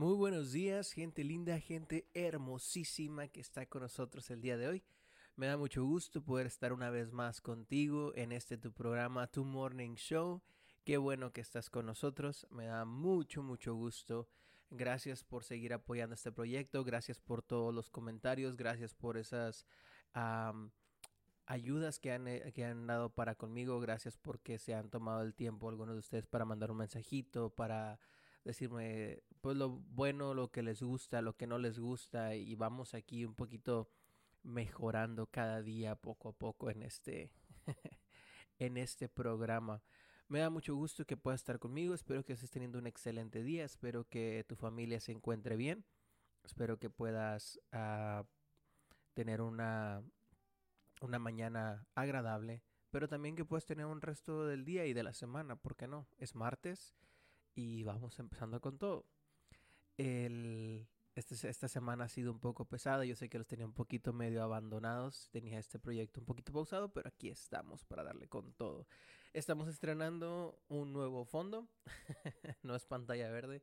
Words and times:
Muy 0.00 0.14
buenos 0.14 0.52
días, 0.52 0.92
gente 0.92 1.24
linda, 1.24 1.60
gente 1.60 2.08
hermosísima 2.14 3.28
que 3.28 3.38
está 3.42 3.66
con 3.66 3.82
nosotros 3.82 4.30
el 4.30 4.40
día 4.40 4.56
de 4.56 4.66
hoy. 4.66 4.82
Me 5.36 5.46
da 5.46 5.58
mucho 5.58 5.84
gusto 5.84 6.24
poder 6.24 6.46
estar 6.46 6.72
una 6.72 6.88
vez 6.88 7.12
más 7.12 7.42
contigo 7.42 8.14
en 8.14 8.32
este 8.32 8.56
tu 8.56 8.72
programa, 8.72 9.26
Tu 9.26 9.44
Morning 9.44 9.96
Show. 9.96 10.40
Qué 10.86 10.96
bueno 10.96 11.34
que 11.34 11.42
estás 11.42 11.68
con 11.68 11.84
nosotros. 11.84 12.46
Me 12.48 12.64
da 12.64 12.86
mucho, 12.86 13.42
mucho 13.42 13.74
gusto. 13.74 14.26
Gracias 14.70 15.22
por 15.22 15.44
seguir 15.44 15.74
apoyando 15.74 16.14
este 16.14 16.32
proyecto. 16.32 16.82
Gracias 16.82 17.20
por 17.20 17.42
todos 17.42 17.74
los 17.74 17.90
comentarios. 17.90 18.56
Gracias 18.56 18.94
por 18.94 19.18
esas 19.18 19.66
ayudas 21.44 21.98
que 21.98 22.12
han, 22.12 22.26
eh, 22.26 22.52
que 22.54 22.64
han 22.64 22.86
dado 22.86 23.10
para 23.10 23.34
conmigo. 23.34 23.78
Gracias 23.80 24.16
porque 24.16 24.58
se 24.58 24.72
han 24.72 24.88
tomado 24.88 25.20
el 25.20 25.34
tiempo 25.34 25.68
algunos 25.68 25.94
de 25.94 26.00
ustedes 26.00 26.26
para 26.26 26.46
mandar 26.46 26.70
un 26.70 26.78
mensajito, 26.78 27.50
para 27.50 28.00
decirme 28.44 29.22
pues 29.40 29.56
lo 29.56 29.70
bueno, 29.70 30.34
lo 30.34 30.50
que 30.50 30.62
les 30.62 30.82
gusta, 30.82 31.22
lo 31.22 31.36
que 31.36 31.46
no 31.46 31.58
les 31.58 31.78
gusta 31.78 32.34
y 32.34 32.54
vamos 32.54 32.94
aquí 32.94 33.24
un 33.24 33.34
poquito 33.34 33.90
mejorando 34.42 35.26
cada 35.26 35.62
día 35.62 35.96
poco 35.96 36.30
a 36.30 36.32
poco 36.32 36.70
en 36.70 36.82
este 36.82 37.32
en 38.58 38.76
este 38.76 39.08
programa. 39.08 39.82
Me 40.28 40.38
da 40.38 40.50
mucho 40.50 40.74
gusto 40.74 41.04
que 41.06 41.16
puedas 41.16 41.40
estar 41.40 41.58
conmigo. 41.58 41.92
Espero 41.94 42.24
que 42.24 42.34
estés 42.34 42.50
teniendo 42.50 42.78
un 42.78 42.86
excelente 42.86 43.42
día. 43.42 43.64
Espero 43.64 44.04
que 44.08 44.44
tu 44.48 44.54
familia 44.54 45.00
se 45.00 45.12
encuentre 45.12 45.56
bien. 45.56 45.84
Espero 46.44 46.78
que 46.78 46.88
puedas 46.88 47.58
uh, 47.72 48.24
tener 49.14 49.40
una 49.40 50.04
una 51.00 51.18
mañana 51.18 51.86
agradable, 51.94 52.62
pero 52.90 53.08
también 53.08 53.34
que 53.34 53.44
puedas 53.44 53.66
tener 53.66 53.86
un 53.86 54.02
resto 54.02 54.46
del 54.46 54.64
día 54.64 54.86
y 54.86 54.92
de 54.92 55.02
la 55.02 55.14
semana, 55.14 55.56
¿por 55.56 55.74
qué 55.76 55.88
no? 55.88 56.06
Es 56.18 56.34
martes 56.34 56.94
y 57.54 57.82
vamos 57.82 58.18
empezando 58.18 58.60
con 58.60 58.78
todo. 58.78 59.06
El, 59.96 60.88
este, 61.14 61.48
esta 61.48 61.68
semana 61.68 62.04
ha 62.04 62.08
sido 62.08 62.32
un 62.32 62.40
poco 62.40 62.64
pesada, 62.64 63.04
yo 63.04 63.16
sé 63.16 63.28
que 63.28 63.38
los 63.38 63.46
tenía 63.46 63.66
un 63.66 63.74
poquito 63.74 64.12
medio 64.12 64.42
abandonados, 64.42 65.28
tenía 65.30 65.58
este 65.58 65.78
proyecto 65.78 66.20
un 66.20 66.26
poquito 66.26 66.52
pausado, 66.52 66.92
pero 66.92 67.08
aquí 67.08 67.28
estamos 67.28 67.84
para 67.84 68.02
darle 68.04 68.28
con 68.28 68.52
todo. 68.54 68.86
Estamos 69.32 69.68
estrenando 69.68 70.60
un 70.68 70.92
nuevo 70.92 71.24
fondo, 71.24 71.68
no 72.62 72.74
es 72.74 72.86
pantalla 72.86 73.30
verde, 73.30 73.62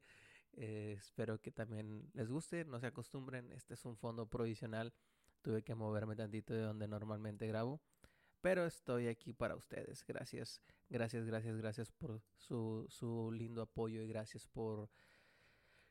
eh, 0.54 0.96
espero 0.98 1.42
que 1.42 1.52
también 1.52 2.10
les 2.14 2.30
guste, 2.30 2.66
no 2.66 2.80
se 2.80 2.88
acostumbren, 2.88 3.52
este 3.52 3.74
es 3.74 3.86
un 3.86 3.98
fondo 3.98 4.28
provisional 4.28 4.94
Tuve 5.42 5.64
que 5.64 5.76
moverme 5.76 6.16
tantito 6.16 6.54
de 6.54 6.62
donde 6.62 6.88
normalmente 6.88 7.48
grabo. 7.48 7.80
Pero 8.42 8.66
estoy 8.66 9.08
aquí 9.08 9.34
para 9.34 9.56
ustedes. 9.56 10.04
Gracias, 10.06 10.62
gracias, 10.90 11.26
gracias, 11.26 11.58
gracias 11.58 11.92
por 11.92 12.22
su, 12.36 12.86
su 12.90 13.32
lindo 13.32 13.62
apoyo 13.62 14.02
y 14.02 14.08
gracias 14.08 14.48
por 14.48 14.90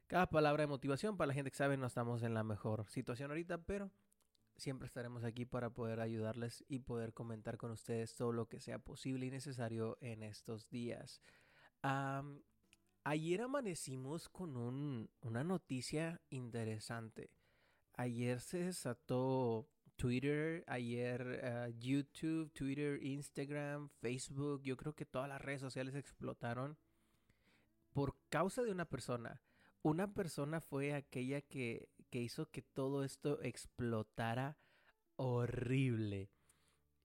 cada 0.07 0.29
palabra 0.29 0.63
de 0.63 0.69
motivación. 0.69 1.17
Para 1.17 1.29
la 1.29 1.35
gente 1.35 1.51
que 1.51 1.57
sabe, 1.57 1.77
no 1.77 1.87
estamos 1.87 2.23
en 2.23 2.35
la 2.35 2.45
mejor 2.45 2.87
situación 2.89 3.31
ahorita, 3.31 3.59
pero 3.59 3.91
siempre 4.57 4.87
estaremos 4.87 5.25
aquí 5.25 5.45
para 5.45 5.71
poder 5.71 6.01
ayudarles 6.01 6.65
y 6.69 6.81
poder 6.81 7.13
comentar 7.13 7.57
con 7.57 7.71
ustedes 7.71 8.15
todo 8.15 8.33
lo 8.33 8.49
que 8.49 8.61
sea 8.61 8.79
posible 8.79 9.27
y 9.27 9.31
necesario 9.31 9.99
en 10.01 10.23
estos 10.23 10.69
días. 10.71 11.21
ayer 13.05 13.41
amanecimos 13.43 14.29
con 14.29 14.57
un, 14.57 15.11
una 15.21 15.45
noticia 15.45 16.21
interesante. 16.31 17.31
Ayer 17.95 18.41
se 18.41 18.65
desató 18.65 19.69
Twitter, 19.97 20.65
ayer 20.67 21.41
eh, 21.43 21.75
YouTube, 21.79 22.53
Twitter, 22.53 23.03
Instagram, 23.03 23.89
Facebook, 24.01 24.63
yo 24.63 24.77
creo 24.77 24.95
que 24.95 25.07
todas 25.07 25.29
las 25.29 25.41
redes 25.41 25.61
sociales 25.61 25.95
explotaron 25.95 26.77
por 27.93 28.17
causa 28.29 28.63
de 28.63 28.71
una 28.71 28.85
persona. 28.85 29.41
Una 29.83 30.13
persona 30.13 30.61
fue 30.61 30.95
aquella 30.95 31.41
que, 31.41 31.89
que 32.11 32.21
hizo 32.21 32.51
que 32.51 32.63
todo 32.63 33.05
esto 33.05 33.41
explotara 33.43 34.59
horrible. 35.17 36.31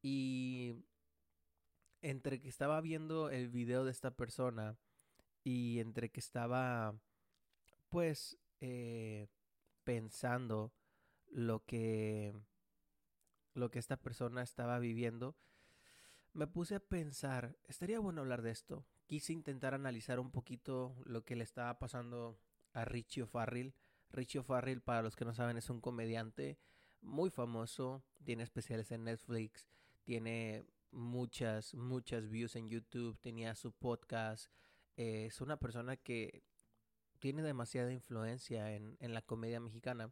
Y 0.02 0.76
entre 2.02 2.42
que 2.42 2.50
estaba 2.50 2.82
viendo 2.82 3.30
el 3.30 3.50
video 3.50 3.86
de 3.86 3.92
esta 3.92 4.12
persona 4.12 4.78
y 5.44 5.80
entre 5.80 6.10
que 6.10 6.20
estaba 6.20 6.96
pues 7.90 8.38
eh, 8.60 9.28
pensando 9.84 10.74
lo 11.28 11.64
que 11.66 12.34
lo 13.54 13.72
que 13.72 13.80
esta 13.80 13.98
persona 13.98 14.42
estaba 14.42 14.80
viviendo, 14.80 15.36
me 16.34 16.48
puse 16.48 16.76
a 16.76 16.80
pensar, 16.80 17.58
estaría 17.66 18.00
bueno 18.00 18.22
hablar 18.22 18.42
de 18.42 18.52
esto. 18.52 18.86
Quise 19.08 19.34
intentar 19.34 19.74
analizar 19.74 20.20
un 20.20 20.32
poquito 20.32 20.96
lo 21.06 21.26
que 21.26 21.36
le 21.36 21.44
estaba 21.44 21.78
pasando 21.78 22.40
a 22.74 22.86
Richie 22.86 23.24
O'Farrill. 23.24 23.76
Richie 24.12 24.40
O'Farrill, 24.40 24.82
para 24.82 25.02
los 25.02 25.16
que 25.16 25.26
no 25.26 25.34
saben, 25.34 25.58
es 25.58 25.70
un 25.70 25.82
comediante 25.82 26.58
muy 27.02 27.30
famoso, 27.30 28.04
tiene 28.24 28.44
especiales 28.44 28.92
en 28.92 29.04
Netflix, 29.04 29.68
tiene 30.04 30.66
muchas, 30.92 31.74
muchas 31.74 32.30
views 32.30 32.56
en 32.56 32.70
YouTube, 32.70 33.20
tenía 33.20 33.56
su 33.56 33.72
podcast. 33.74 34.52
es 34.96 35.42
una 35.42 35.58
persona 35.58 35.98
que 35.98 36.44
tiene 37.20 37.42
demasiada 37.44 37.92
influencia 37.92 38.74
en, 38.74 38.98
en 39.00 39.14
la 39.14 39.22
comedia 39.22 39.60
mexicana 39.60 40.12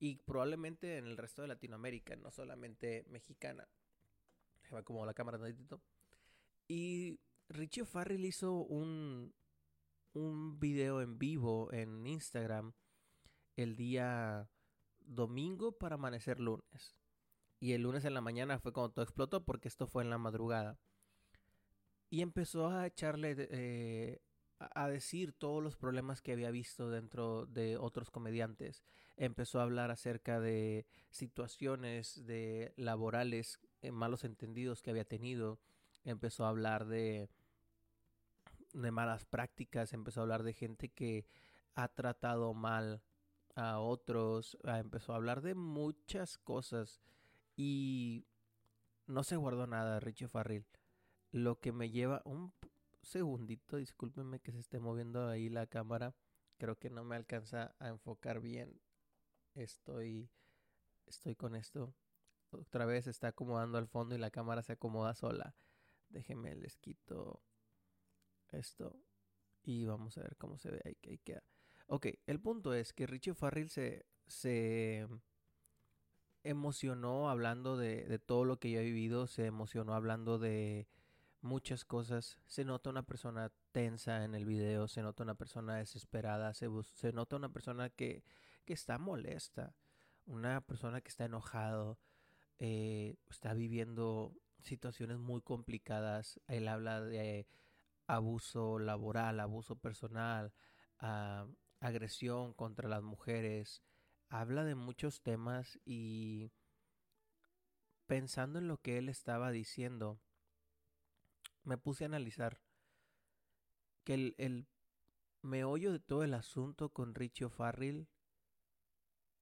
y 0.00 0.16
probablemente 0.16 0.96
en 0.96 1.06
el 1.06 1.16
resto 1.18 1.42
de 1.42 1.48
Latinoamérica, 1.48 2.16
no 2.16 2.30
solamente 2.30 3.04
mexicana. 3.08 3.68
Se 4.62 4.74
va 4.74 4.82
como 4.82 5.04
la 5.04 5.14
cámara 5.14 5.38
tantito. 5.38 5.82
Y 6.66 7.20
Richie 7.48 7.84
Farrell 7.84 8.24
hizo 8.24 8.54
un, 8.54 9.34
un 10.14 10.58
video 10.58 11.02
en 11.02 11.18
vivo 11.18 11.70
en 11.72 12.06
Instagram 12.06 12.72
el 13.56 13.76
día 13.76 14.48
domingo 15.00 15.72
para 15.72 15.96
amanecer 15.96 16.40
lunes. 16.40 16.96
Y 17.58 17.72
el 17.72 17.82
lunes 17.82 18.06
en 18.06 18.14
la 18.14 18.22
mañana 18.22 18.58
fue 18.58 18.72
cuando 18.72 18.92
todo 18.92 19.02
explotó 19.02 19.44
porque 19.44 19.68
esto 19.68 19.86
fue 19.86 20.02
en 20.02 20.08
la 20.08 20.16
madrugada. 20.16 20.78
Y 22.08 22.22
empezó 22.22 22.68
a 22.68 22.86
echarle 22.86 23.36
eh, 23.38 24.22
a 24.58 24.88
decir 24.88 25.32
todos 25.32 25.62
los 25.62 25.76
problemas 25.76 26.22
que 26.22 26.32
había 26.32 26.50
visto 26.50 26.88
dentro 26.88 27.44
de 27.46 27.76
otros 27.76 28.10
comediantes. 28.10 28.82
Empezó 29.20 29.60
a 29.60 29.64
hablar 29.64 29.90
acerca 29.90 30.40
de 30.40 30.86
situaciones 31.10 32.24
de 32.24 32.72
laborales 32.78 33.60
eh, 33.82 33.92
malos 33.92 34.24
entendidos 34.24 34.80
que 34.80 34.88
había 34.88 35.04
tenido. 35.04 35.60
Empezó 36.04 36.46
a 36.46 36.48
hablar 36.48 36.86
de, 36.86 37.28
de 38.72 38.90
malas 38.90 39.26
prácticas. 39.26 39.92
Empezó 39.92 40.20
a 40.20 40.22
hablar 40.22 40.42
de 40.42 40.54
gente 40.54 40.88
que 40.88 41.26
ha 41.74 41.88
tratado 41.88 42.54
mal 42.54 43.02
a 43.56 43.80
otros. 43.80 44.56
Ah, 44.64 44.78
empezó 44.78 45.12
a 45.12 45.16
hablar 45.16 45.42
de 45.42 45.54
muchas 45.54 46.38
cosas. 46.38 47.02
Y 47.58 48.24
no 49.06 49.22
se 49.22 49.36
guardó 49.36 49.66
nada, 49.66 50.00
Richie 50.00 50.28
Farrell. 50.28 50.64
Lo 51.30 51.60
que 51.60 51.72
me 51.72 51.90
lleva 51.90 52.22
un 52.24 52.54
segundito, 53.02 53.76
discúlpenme 53.76 54.40
que 54.40 54.52
se 54.52 54.60
esté 54.60 54.78
moviendo 54.78 55.28
ahí 55.28 55.50
la 55.50 55.66
cámara. 55.66 56.14
Creo 56.56 56.78
que 56.78 56.88
no 56.88 57.04
me 57.04 57.16
alcanza 57.16 57.74
a 57.78 57.88
enfocar 57.88 58.40
bien. 58.40 58.80
Estoy 59.54 60.30
estoy 61.06 61.34
con 61.34 61.54
esto. 61.54 61.94
Otra 62.50 62.86
vez 62.86 63.06
está 63.06 63.28
acomodando 63.28 63.78
al 63.78 63.86
fondo 63.86 64.14
y 64.14 64.18
la 64.18 64.30
cámara 64.30 64.62
se 64.62 64.72
acomoda 64.72 65.14
sola. 65.14 65.54
Déjenme 66.08 66.54
les 66.56 66.76
quito 66.76 67.42
esto 68.48 68.96
y 69.62 69.84
vamos 69.84 70.18
a 70.18 70.22
ver 70.22 70.36
cómo 70.36 70.58
se 70.58 70.70
ve 70.70 70.80
ahí, 70.84 70.96
ahí 71.08 71.18
queda. 71.18 71.42
Ok, 71.86 72.06
el 72.26 72.40
punto 72.40 72.74
es 72.74 72.92
que 72.92 73.06
Richie 73.06 73.34
Farrell 73.34 73.70
se, 73.70 74.06
se 74.26 75.06
emocionó 76.42 77.28
hablando 77.28 77.76
de, 77.76 78.06
de 78.06 78.18
todo 78.18 78.44
lo 78.44 78.58
que 78.58 78.70
yo 78.70 78.80
he 78.80 78.84
vivido, 78.84 79.26
se 79.26 79.46
emocionó 79.46 79.94
hablando 79.94 80.38
de 80.38 80.88
muchas 81.40 81.84
cosas. 81.84 82.38
Se 82.46 82.64
nota 82.64 82.90
una 82.90 83.04
persona 83.04 83.52
tensa 83.72 84.24
en 84.24 84.34
el 84.34 84.44
video, 84.44 84.88
se 84.88 85.02
nota 85.02 85.22
una 85.22 85.34
persona 85.34 85.76
desesperada, 85.76 86.54
se, 86.54 86.68
se 86.94 87.12
nota 87.12 87.36
una 87.36 87.52
persona 87.52 87.90
que, 87.90 88.24
está 88.72 88.98
molesta, 88.98 89.74
una 90.26 90.60
persona 90.60 91.00
que 91.00 91.08
está 91.08 91.24
enojado, 91.24 91.98
eh, 92.58 93.16
está 93.28 93.54
viviendo 93.54 94.34
situaciones 94.60 95.18
muy 95.18 95.40
complicadas. 95.40 96.40
Él 96.46 96.68
habla 96.68 97.00
de 97.00 97.46
abuso 98.06 98.78
laboral, 98.78 99.40
abuso 99.40 99.76
personal, 99.76 100.52
uh, 101.02 101.50
agresión 101.80 102.52
contra 102.54 102.88
las 102.88 103.02
mujeres. 103.02 103.82
Habla 104.28 104.64
de 104.64 104.74
muchos 104.74 105.22
temas 105.22 105.78
y 105.84 106.52
pensando 108.06 108.58
en 108.58 108.68
lo 108.68 108.78
que 108.78 108.98
él 108.98 109.08
estaba 109.08 109.50
diciendo, 109.50 110.20
me 111.64 111.78
puse 111.78 112.04
a 112.04 112.06
analizar 112.08 112.60
que 114.04 114.14
el, 114.14 114.34
el 114.38 114.66
meollo 115.42 115.92
de 115.92 116.00
todo 116.00 116.24
el 116.24 116.34
asunto 116.34 116.90
con 116.90 117.14
Richie 117.14 117.48
Farrell 117.48 118.08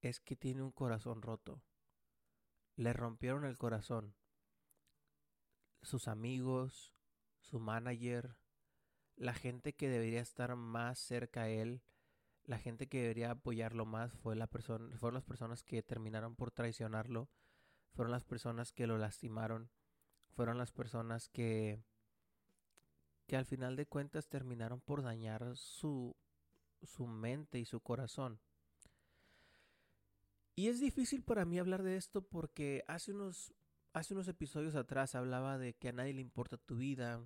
es 0.01 0.19
que 0.19 0.35
tiene 0.35 0.61
un 0.61 0.71
corazón 0.71 1.21
roto. 1.21 1.61
Le 2.75 2.93
rompieron 2.93 3.45
el 3.45 3.57
corazón. 3.57 4.15
Sus 5.81 6.07
amigos, 6.07 6.93
su 7.41 7.59
manager, 7.59 8.35
la 9.15 9.33
gente 9.33 9.73
que 9.73 9.89
debería 9.89 10.21
estar 10.21 10.55
más 10.55 10.99
cerca 10.99 11.43
a 11.43 11.49
él, 11.49 11.81
la 12.45 12.57
gente 12.57 12.87
que 12.87 13.01
debería 13.01 13.31
apoyarlo 13.31 13.85
más 13.85 14.13
fue 14.13 14.35
la 14.35 14.47
persona, 14.47 14.95
fueron 14.97 15.15
las 15.15 15.23
personas 15.23 15.63
que 15.63 15.83
terminaron 15.83 16.35
por 16.35 16.51
traicionarlo, 16.51 17.29
fueron 17.93 18.11
las 18.11 18.23
personas 18.23 18.71
que 18.71 18.87
lo 18.87 18.97
lastimaron, 18.97 19.69
fueron 20.31 20.57
las 20.57 20.71
personas 20.71 21.29
que 21.29 21.83
que 23.27 23.37
al 23.37 23.45
final 23.45 23.75
de 23.75 23.85
cuentas 23.85 24.27
terminaron 24.27 24.81
por 24.81 25.03
dañar 25.03 25.55
su 25.55 26.15
su 26.81 27.05
mente 27.05 27.59
y 27.59 27.65
su 27.65 27.81
corazón. 27.81 28.39
Y 30.59 30.67
es 30.67 30.81
difícil 30.81 31.23
para 31.23 31.45
mí 31.45 31.57
hablar 31.57 31.83
de 31.83 31.95
esto 31.95 32.21
porque 32.21 32.83
hace 32.85 33.13
unos 33.13 33.53
hace 33.93 34.13
unos 34.13 34.27
episodios 34.27 34.75
atrás 34.75 35.15
hablaba 35.15 35.57
de 35.57 35.73
que 35.73 35.87
a 35.87 35.93
nadie 35.93 36.13
le 36.13 36.19
importa 36.19 36.57
tu 36.57 36.75
vida, 36.75 37.25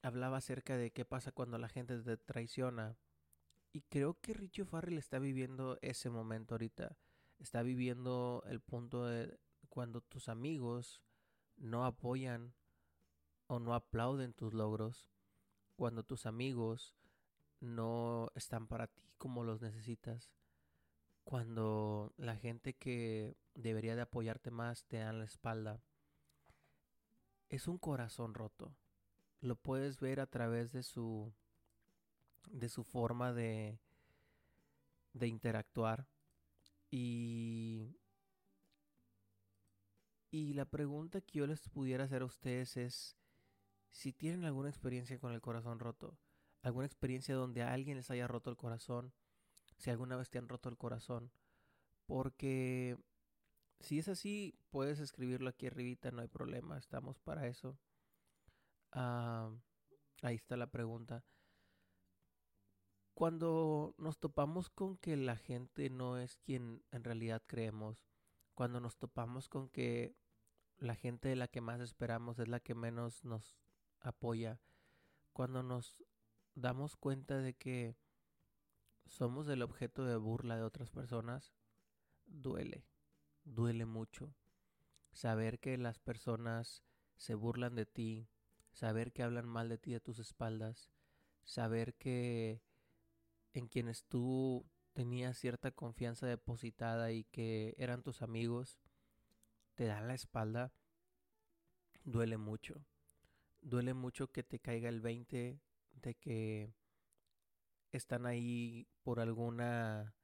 hablaba 0.00 0.38
acerca 0.38 0.78
de 0.78 0.90
qué 0.90 1.04
pasa 1.04 1.30
cuando 1.30 1.58
la 1.58 1.68
gente 1.68 1.98
te 1.98 2.16
traiciona. 2.16 2.96
Y 3.70 3.82
creo 3.82 4.18
que 4.22 4.32
Richie 4.32 4.64
Farrell 4.64 4.96
está 4.96 5.18
viviendo 5.18 5.78
ese 5.82 6.08
momento 6.08 6.54
ahorita. 6.54 6.96
Está 7.38 7.62
viviendo 7.62 8.42
el 8.46 8.60
punto 8.60 9.04
de 9.04 9.38
cuando 9.68 10.00
tus 10.00 10.30
amigos 10.30 11.02
no 11.58 11.84
apoyan 11.84 12.54
o 13.46 13.58
no 13.58 13.74
aplauden 13.74 14.32
tus 14.32 14.54
logros. 14.54 15.10
Cuando 15.76 16.02
tus 16.02 16.24
amigos 16.24 16.96
no 17.60 18.30
están 18.34 18.68
para 18.68 18.86
ti 18.86 19.02
como 19.18 19.44
los 19.44 19.60
necesitas. 19.60 20.32
Cuando 21.24 22.12
la 22.16 22.36
gente 22.36 22.74
que 22.74 23.36
debería 23.54 23.94
de 23.94 24.02
apoyarte 24.02 24.50
más 24.50 24.84
te 24.84 24.98
dan 24.98 25.18
la 25.18 25.24
espalda. 25.24 25.82
Es 27.48 27.68
un 27.68 27.78
corazón 27.78 28.34
roto. 28.34 28.74
Lo 29.40 29.56
puedes 29.56 30.00
ver 30.00 30.20
a 30.20 30.26
través 30.26 30.72
de 30.72 30.82
su 30.82 31.32
de 32.50 32.68
su 32.68 32.84
forma 32.84 33.32
de, 33.32 33.78
de 35.12 35.26
interactuar. 35.28 36.06
Y, 36.90 37.96
y 40.30 40.54
la 40.54 40.64
pregunta 40.64 41.20
que 41.20 41.38
yo 41.38 41.46
les 41.46 41.68
pudiera 41.68 42.04
hacer 42.04 42.22
a 42.22 42.26
ustedes 42.26 42.76
es 42.76 43.16
si 43.90 44.12
tienen 44.12 44.44
alguna 44.44 44.68
experiencia 44.68 45.18
con 45.18 45.32
el 45.32 45.40
corazón 45.40 45.78
roto, 45.78 46.18
alguna 46.62 46.86
experiencia 46.86 47.34
donde 47.34 47.62
a 47.62 47.72
alguien 47.72 47.96
les 47.96 48.10
haya 48.10 48.26
roto 48.26 48.50
el 48.50 48.56
corazón, 48.56 49.12
si 49.80 49.90
alguna 49.90 50.16
vez 50.16 50.28
te 50.28 50.38
han 50.38 50.48
roto 50.48 50.68
el 50.68 50.76
corazón, 50.76 51.32
porque 52.06 52.98
si 53.80 53.98
es 53.98 54.08
así, 54.08 54.54
puedes 54.68 55.00
escribirlo 55.00 55.48
aquí 55.48 55.66
arribita, 55.66 56.10
no 56.10 56.20
hay 56.20 56.28
problema, 56.28 56.76
estamos 56.76 57.18
para 57.18 57.46
eso. 57.46 57.78
Ah, 58.92 59.50
ahí 60.22 60.34
está 60.34 60.58
la 60.58 60.66
pregunta. 60.66 61.24
Cuando 63.14 63.94
nos 63.96 64.18
topamos 64.18 64.68
con 64.68 64.98
que 64.98 65.16
la 65.16 65.36
gente 65.36 65.88
no 65.88 66.18
es 66.18 66.36
quien 66.36 66.84
en 66.90 67.02
realidad 67.02 67.42
creemos, 67.46 68.04
cuando 68.54 68.80
nos 68.80 68.98
topamos 68.98 69.48
con 69.48 69.70
que 69.70 70.14
la 70.76 70.94
gente 70.94 71.30
de 71.30 71.36
la 71.36 71.48
que 71.48 71.62
más 71.62 71.80
esperamos 71.80 72.38
es 72.38 72.48
la 72.48 72.60
que 72.60 72.74
menos 72.74 73.24
nos 73.24 73.56
apoya, 74.00 74.60
cuando 75.32 75.62
nos 75.62 75.96
damos 76.54 76.96
cuenta 76.96 77.38
de 77.38 77.54
que 77.54 77.96
somos 79.10 79.48
el 79.48 79.62
objeto 79.62 80.04
de 80.04 80.16
burla 80.16 80.56
de 80.56 80.62
otras 80.62 80.88
personas, 80.88 81.52
duele, 82.26 82.86
duele 83.44 83.84
mucho. 83.84 84.32
Saber 85.12 85.58
que 85.58 85.76
las 85.76 85.98
personas 85.98 86.84
se 87.16 87.34
burlan 87.34 87.74
de 87.74 87.86
ti, 87.86 88.28
saber 88.72 89.12
que 89.12 89.24
hablan 89.24 89.48
mal 89.48 89.68
de 89.68 89.78
ti 89.78 89.94
a 89.94 90.00
tus 90.00 90.20
espaldas, 90.20 90.90
saber 91.42 91.94
que 91.94 92.62
en 93.52 93.66
quienes 93.66 94.04
tú 94.04 94.64
tenías 94.92 95.36
cierta 95.36 95.72
confianza 95.72 96.28
depositada 96.28 97.10
y 97.10 97.24
que 97.24 97.74
eran 97.78 98.04
tus 98.04 98.22
amigos, 98.22 98.78
te 99.74 99.86
dan 99.86 100.06
la 100.06 100.14
espalda, 100.14 100.72
duele 102.04 102.36
mucho. 102.36 102.86
Duele 103.60 103.92
mucho 103.92 104.30
que 104.30 104.44
te 104.44 104.60
caiga 104.60 104.88
el 104.88 105.00
20 105.00 105.60
de 105.94 106.14
que 106.14 106.72
están 107.96 108.26
ahí 108.26 108.86
por 109.02 109.20
alguna 109.20 110.14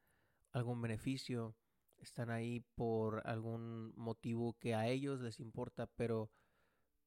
algún 0.53 0.81
beneficio, 0.81 1.55
están 1.99 2.31
ahí 2.31 2.61
por 2.75 3.27
algún 3.27 3.93
motivo 3.97 4.57
que 4.59 4.75
a 4.75 4.89
ellos 4.89 5.21
les 5.21 5.41
importa, 5.41 5.87
pero 5.87 6.31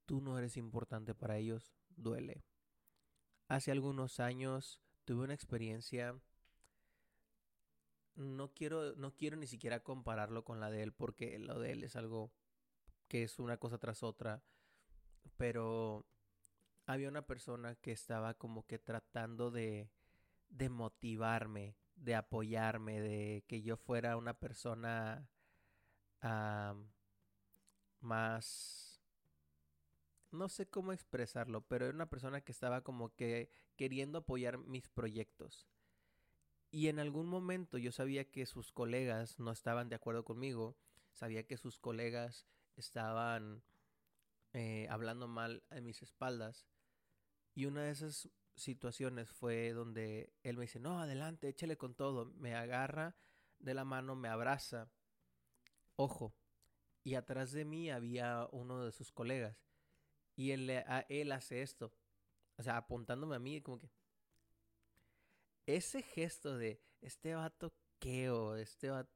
tú 0.06 0.20
no 0.20 0.38
eres 0.38 0.56
importante 0.56 1.14
para 1.14 1.36
ellos, 1.36 1.74
duele. 1.88 2.44
Hace 3.48 3.72
algunos 3.72 4.20
años 4.20 4.80
tuve 5.04 5.24
una 5.24 5.34
experiencia 5.34 6.20
no 8.14 8.52
quiero 8.52 8.94
no 8.96 9.14
quiero 9.16 9.36
ni 9.36 9.46
siquiera 9.46 9.82
compararlo 9.82 10.44
con 10.44 10.60
la 10.60 10.70
de 10.70 10.82
él 10.82 10.92
porque 10.92 11.38
lo 11.38 11.58
de 11.58 11.72
él 11.72 11.84
es 11.84 11.96
algo 11.96 12.32
que 13.08 13.22
es 13.22 13.38
una 13.38 13.56
cosa 13.56 13.78
tras 13.78 14.02
otra 14.02 14.42
pero 15.36 16.06
había 16.86 17.08
una 17.08 17.26
persona 17.26 17.76
que 17.76 17.92
estaba 17.92 18.34
como 18.34 18.66
que 18.66 18.78
tratando 18.78 19.50
de 19.50 19.90
de 20.50 20.68
motivarme 20.68 21.76
de 22.00 22.14
apoyarme 22.14 23.00
de 23.00 23.44
que 23.46 23.62
yo 23.62 23.76
fuera 23.76 24.16
una 24.16 24.34
persona 24.34 25.28
más 28.00 29.02
no 30.30 30.48
sé 30.48 30.68
cómo 30.68 30.92
expresarlo, 30.92 31.66
pero 31.66 31.86
era 31.86 31.94
una 31.94 32.08
persona 32.08 32.40
que 32.40 32.52
estaba 32.52 32.82
como 32.82 33.14
que 33.16 33.50
queriendo 33.76 34.18
apoyar 34.18 34.58
mis 34.58 34.88
proyectos. 34.88 35.66
Y 36.70 36.86
en 36.86 37.00
algún 37.00 37.26
momento 37.26 37.78
yo 37.78 37.90
sabía 37.90 38.30
que 38.30 38.46
sus 38.46 38.70
colegas 38.70 39.40
no 39.40 39.50
estaban 39.50 39.88
de 39.88 39.96
acuerdo 39.96 40.24
conmigo, 40.24 40.76
sabía 41.10 41.46
que 41.46 41.56
sus 41.56 41.80
colegas 41.80 42.46
estaban 42.76 43.64
eh, 44.52 44.86
hablando 44.88 45.26
mal 45.26 45.64
a 45.70 45.80
mis 45.80 46.00
espaldas. 46.02 46.68
Y 47.54 47.66
una 47.66 47.82
de 47.82 47.90
esas 47.90 48.30
situaciones 48.60 49.30
fue 49.30 49.72
donde 49.72 50.32
él 50.42 50.56
me 50.56 50.62
dice, 50.62 50.80
no, 50.80 51.00
adelante, 51.00 51.48
échale 51.48 51.76
con 51.76 51.94
todo. 51.94 52.26
Me 52.36 52.54
agarra 52.54 53.16
de 53.58 53.74
la 53.74 53.84
mano, 53.84 54.16
me 54.16 54.28
abraza. 54.28 54.90
Ojo. 55.96 56.34
Y 57.02 57.14
atrás 57.14 57.52
de 57.52 57.64
mí 57.64 57.90
había 57.90 58.46
uno 58.52 58.84
de 58.84 58.92
sus 58.92 59.12
colegas. 59.12 59.56
Y 60.36 60.52
él, 60.52 60.70
a, 60.70 61.06
él 61.08 61.32
hace 61.32 61.62
esto. 61.62 61.92
O 62.56 62.62
sea, 62.62 62.76
apuntándome 62.76 63.36
a 63.36 63.40
mí, 63.40 63.60
como 63.60 63.78
que. 63.78 63.90
Ese 65.66 66.02
gesto 66.02 66.56
de 66.56 66.82
este 67.00 67.34
vato 67.34 67.74
queo, 67.98 68.56
este 68.56 68.90
vato. 68.90 69.12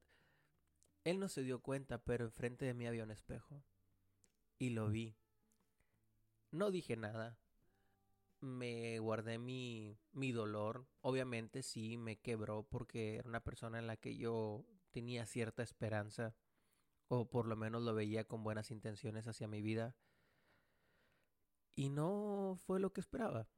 Él 1.04 1.18
no 1.18 1.28
se 1.28 1.42
dio 1.42 1.60
cuenta, 1.60 1.98
pero 1.98 2.24
enfrente 2.24 2.64
de 2.64 2.74
mí 2.74 2.86
había 2.86 3.04
un 3.04 3.10
espejo. 3.10 3.62
Y 4.58 4.70
lo 4.70 4.88
vi. 4.88 5.16
No 6.50 6.70
dije 6.70 6.96
nada. 6.96 7.38
Me 8.44 8.98
guardé 8.98 9.38
mi, 9.38 9.96
mi 10.12 10.30
dolor. 10.30 10.86
Obviamente 11.00 11.62
sí, 11.62 11.96
me 11.96 12.18
quebró 12.18 12.62
porque 12.64 13.16
era 13.16 13.28
una 13.28 13.42
persona 13.42 13.78
en 13.78 13.86
la 13.86 13.96
que 13.96 14.16
yo 14.16 14.66
tenía 14.90 15.24
cierta 15.24 15.62
esperanza. 15.62 16.36
O 17.08 17.30
por 17.30 17.46
lo 17.46 17.56
menos 17.56 17.82
lo 17.82 17.94
veía 17.94 18.24
con 18.24 18.44
buenas 18.44 18.70
intenciones 18.70 19.26
hacia 19.26 19.48
mi 19.48 19.62
vida. 19.62 19.96
Y 21.74 21.88
no 21.88 22.56
fue 22.66 22.80
lo 22.80 22.92
que 22.92 23.00
esperaba. 23.00 23.48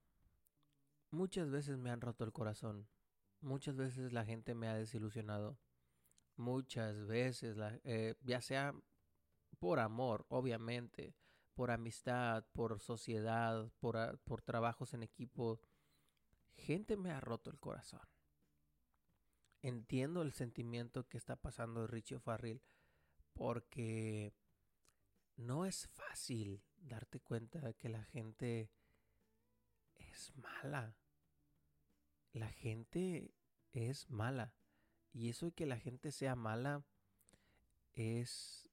Muchas 1.11 1.51
veces 1.51 1.79
me 1.79 1.91
han 1.91 2.01
roto 2.01 2.23
el 2.23 2.33
corazón. 2.33 2.89
Muchas 3.41 3.75
veces 3.75 4.13
la 4.13 4.25
gente 4.25 4.55
me 4.55 4.69
ha 4.69 4.75
desilusionado. 4.75 5.59
Muchas 6.37 7.07
veces, 7.07 7.57
la, 7.57 7.81
eh, 7.83 8.15
ya 8.21 8.41
sea 8.41 8.73
por 9.59 9.81
amor, 9.81 10.27
obviamente, 10.29 11.17
por 11.57 11.71
amistad, 11.71 12.45
por 12.53 12.79
sociedad, 12.81 13.73
por, 13.81 14.43
trabajos 14.43 14.93
en 14.93 15.03
equipo, 15.03 15.59
gente 16.55 16.99
me 16.99 17.11
ha 17.11 17.19
roto 17.19 17.51
el 17.51 17.59
corazón. 17.59 18.07
Entiendo 19.63 20.21
el 20.21 20.33
sentimiento 20.33 21.09
que 21.09 21.17
está 21.17 21.35
pasando 21.35 21.87
Richie 21.87 22.21
Farrell 22.21 22.61
porque 23.33 24.35
no 25.37 25.65
es 25.65 25.89
fácil 25.89 26.63
darte 26.77 27.21
cuenta 27.21 27.59
de 27.61 27.75
que 27.75 27.89
la 27.89 28.05
gente 28.05 28.71
es 29.95 30.37
mala. 30.37 30.95
La 32.33 32.51
gente 32.51 33.35
es 33.73 34.11
mala. 34.11 34.53
Y 35.11 35.31
eso 35.31 35.47
de 35.47 35.53
que 35.53 35.65
la 35.65 35.79
gente 35.79 36.13
sea 36.13 36.37
mala 36.37 36.85
es 37.95 38.69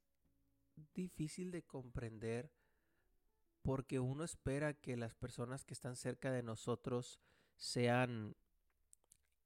difícil 0.94 1.52
de 1.52 1.64
comprender 1.64 2.52
porque 3.64 4.00
uno 4.00 4.24
espera 4.24 4.74
que 4.74 4.98
las 4.98 5.16
personas 5.16 5.66
que 5.66 5.74
están 5.74 5.96
cerca 5.96 6.32
de 6.32 6.44
nosotros 6.44 7.20
sean 7.56 8.36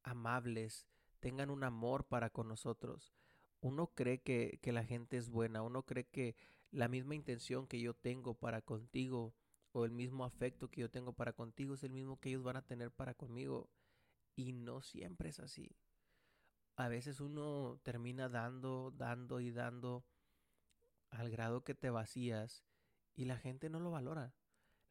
amables, 0.03 0.88
tengan 1.19 1.50
un 1.50 1.63
amor 1.63 2.05
para 2.05 2.29
con 2.29 2.47
nosotros. 2.47 3.13
Uno 3.62 3.88
cree 3.93 4.19
que, 4.21 4.59
que 4.62 4.71
la 4.74 4.83
gente 4.83 5.17
es 5.17 5.29
buena, 5.29 5.62
uno 5.62 5.83
cree 5.86 6.05
que 6.07 6.36
la 6.71 6.88
misma 6.89 7.15
intención 7.15 7.67
que 7.67 7.79
yo 7.79 7.93
tengo 7.93 8.33
para 8.36 8.62
contigo 8.62 9.33
o 9.71 9.86
el 9.86 9.91
mismo 9.91 10.25
afecto 10.25 10.69
que 10.69 10.81
yo 10.81 10.89
tengo 10.91 11.13
para 11.13 11.33
contigo 11.33 11.75
es 11.75 11.83
el 11.83 11.93
mismo 11.93 12.19
que 12.19 12.29
ellos 12.29 12.43
van 12.43 12.57
a 12.57 12.65
tener 12.65 12.91
para 12.91 13.13
conmigo. 13.13 13.69
Y 14.36 14.53
no 14.53 14.81
siempre 14.81 15.29
es 15.29 15.39
así. 15.39 15.75
a 16.75 16.88
veces 16.89 17.19
uno 17.19 17.79
termina 17.83 18.29
dando, 18.29 18.91
dando 18.95 19.39
y 19.39 19.51
dando 19.51 20.05
al 21.09 21.29
grado 21.31 21.63
que 21.63 21.74
te 21.75 21.89
vacías 21.89 22.63
y 23.17 23.25
la 23.25 23.38
gente 23.38 23.69
no 23.69 23.81
lo 23.81 23.91
valora. 23.91 24.33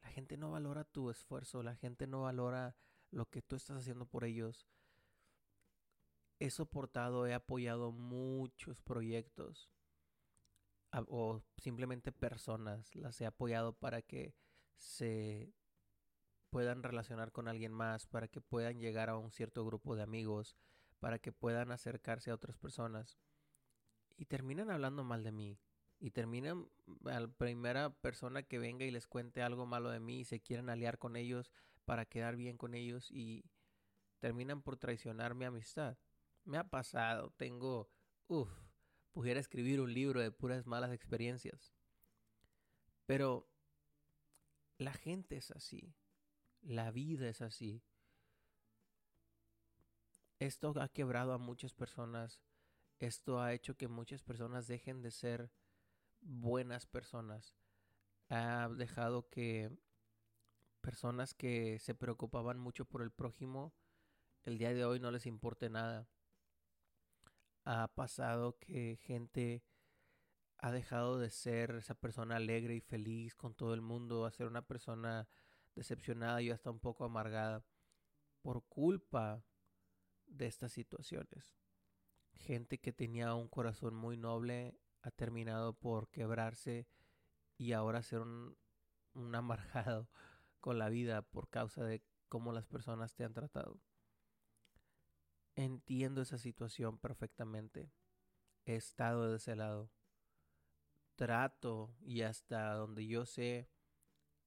La 0.03 0.09
gente 0.09 0.37
no 0.37 0.51
valora 0.51 0.85
tu 0.85 1.09
esfuerzo, 1.09 1.63
la 1.63 1.77
gente 1.77 2.07
no 2.07 2.23
valora 2.23 2.77
lo 3.11 3.31
que 3.31 3.41
tú 3.41 3.57
estás 3.57 3.79
haciendo 3.79 4.05
por 4.05 4.25
ellos. 4.25 4.67
He 6.39 6.51
soportado, 6.51 7.27
he 7.27 7.33
apoyado 7.33 7.93
muchos 7.93 8.79
proyectos 8.83 9.71
o 11.09 11.43
simplemente 11.57 12.13
personas, 12.13 12.95
las 12.95 13.21
he 13.21 13.27
apoyado 13.27 13.73
para 13.73 14.03
que 14.03 14.35
se 14.77 15.53
puedan 16.51 16.83
relacionar 16.83 17.33
con 17.33 17.49
alguien 17.49 17.73
más, 17.73 18.07
para 18.07 18.29
que 18.29 18.41
puedan 18.41 18.81
llegar 18.81 19.09
a 19.09 19.17
un 19.17 19.31
cierto 19.31 19.65
grupo 19.65 19.95
de 19.95 20.03
amigos, 20.03 20.57
para 20.99 21.19
que 21.19 21.33
puedan 21.33 21.71
acercarse 21.71 22.31
a 22.31 22.35
otras 22.35 22.59
personas. 22.59 23.19
Y 24.17 24.25
terminan 24.25 24.71
hablando 24.71 25.05
mal 25.05 25.23
de 25.23 25.33
mí. 25.33 25.59
Y 25.99 26.11
terminan 26.11 26.69
a 27.07 27.21
la 27.21 27.29
primera 27.29 27.91
persona 27.91 28.43
que 28.43 28.59
venga 28.59 28.85
y 28.85 28.91
les 28.91 29.07
cuente 29.07 29.43
algo 29.43 29.67
malo 29.67 29.91
de 29.91 30.01
mí 30.01 30.21
y 30.21 30.25
se 30.25 30.41
quieren 30.41 30.69
aliar 30.69 30.99
con 30.99 31.17
ellos 31.17 31.53
para 31.85 32.05
quedar 32.05 32.37
bien 32.37 32.59
con 32.59 32.75
ellos 32.75 33.11
y 33.11 33.45
terminan 34.19 34.63
por 34.63 34.77
traicionar 34.77 35.35
mi 35.35 35.45
amistad. 35.45 35.97
Me 36.45 36.59
ha 36.59 36.65
pasado, 36.65 37.33
tengo, 37.37 37.89
uff, 38.27 38.51
pudiera 39.13 39.41
escribir 39.41 39.81
un 39.81 39.95
libro 39.95 40.21
de 40.21 40.31
puras 40.31 40.67
malas 40.67 40.93
experiencias. 40.93 41.73
Pero 43.07 43.49
la 44.79 44.93
gente 44.93 45.37
es 45.37 45.51
así, 45.53 45.95
la 46.61 46.91
vida 46.91 47.29
es 47.29 47.41
así. 47.41 47.83
Esto 50.39 50.75
ha 50.81 50.89
quebrado 50.89 51.33
a 51.33 51.39
muchas 51.39 51.73
personas, 51.73 52.43
esto 52.99 53.41
ha 53.41 53.55
hecho 53.55 53.77
que 53.77 53.89
muchas 53.89 54.23
personas 54.23 54.67
dejen 54.67 55.01
de 55.01 55.11
ser 55.11 55.51
buenas 56.27 56.87
personas. 56.87 57.55
Ha 58.29 58.69
dejado 58.77 59.29
que 59.29 59.71
personas 60.81 61.35
que 61.35 61.79
se 61.79 61.95
preocupaban 61.95 62.59
mucho 62.59 62.85
por 62.85 63.03
el 63.03 63.11
prójimo, 63.11 63.75
el 64.45 64.59
día 64.59 64.75
de 64.75 64.85
hoy 64.85 65.01
no 65.01 65.11
les 65.11 65.27
importe 65.27 65.71
nada. 65.71 66.09
Ha 67.65 67.89
pasado 67.95 68.59
que 68.59 68.99
gente 69.03 69.65
ha 70.59 70.71
dejado 70.71 71.19
de 71.19 71.31
ser 71.31 71.73
esa 71.77 71.95
persona 71.95 72.37
alegre 72.37 72.75
y 72.77 72.81
feliz 72.81 73.35
con 73.35 73.55
todo 73.55 73.75
el 73.75 73.81
mundo 73.81 74.25
a 74.25 74.31
ser 74.31 74.47
una 74.47 74.63
persona 74.63 75.29
decepcionada 75.75 76.41
y 76.43 76.51
hasta 76.51 76.71
un 76.71 76.81
poco 76.81 77.05
amargada 77.05 77.65
por 78.43 78.65
culpa 78.69 79.45
de 80.27 80.47
estas 80.47 80.73
situaciones. 80.73 81.57
Gente 82.33 82.79
que 82.79 82.93
tenía 82.93 83.35
un 83.35 83.49
corazón 83.49 83.95
muy 83.95 84.17
noble 84.17 84.79
ha 85.07 85.13
terminado 85.13 85.73
por 85.73 86.09
quebrarse 86.11 86.89
y 87.57 87.73
ahora 87.73 88.03
ser 88.03 88.23
un, 88.23 88.59
un 89.15 89.35
amargado 89.37 90.09
con 90.61 90.79
la 90.79 90.89
vida 90.89 91.23
por 91.23 91.49
causa 91.49 91.85
de 91.85 92.03
cómo 92.29 92.53
las 92.53 92.67
personas 92.67 93.15
te 93.15 93.23
han 93.23 93.33
tratado. 93.33 93.81
Entiendo 95.55 96.23
esa 96.23 96.39
situación 96.39 96.99
perfectamente. 96.99 97.93
He 98.65 98.75
estado 98.75 99.31
de 99.31 99.37
ese 99.37 99.55
lado. 99.55 99.93
Trato 101.15 101.95
y 102.01 102.23
hasta 102.23 102.75
donde 102.75 103.07
yo 103.07 103.27
sé, 103.27 103.71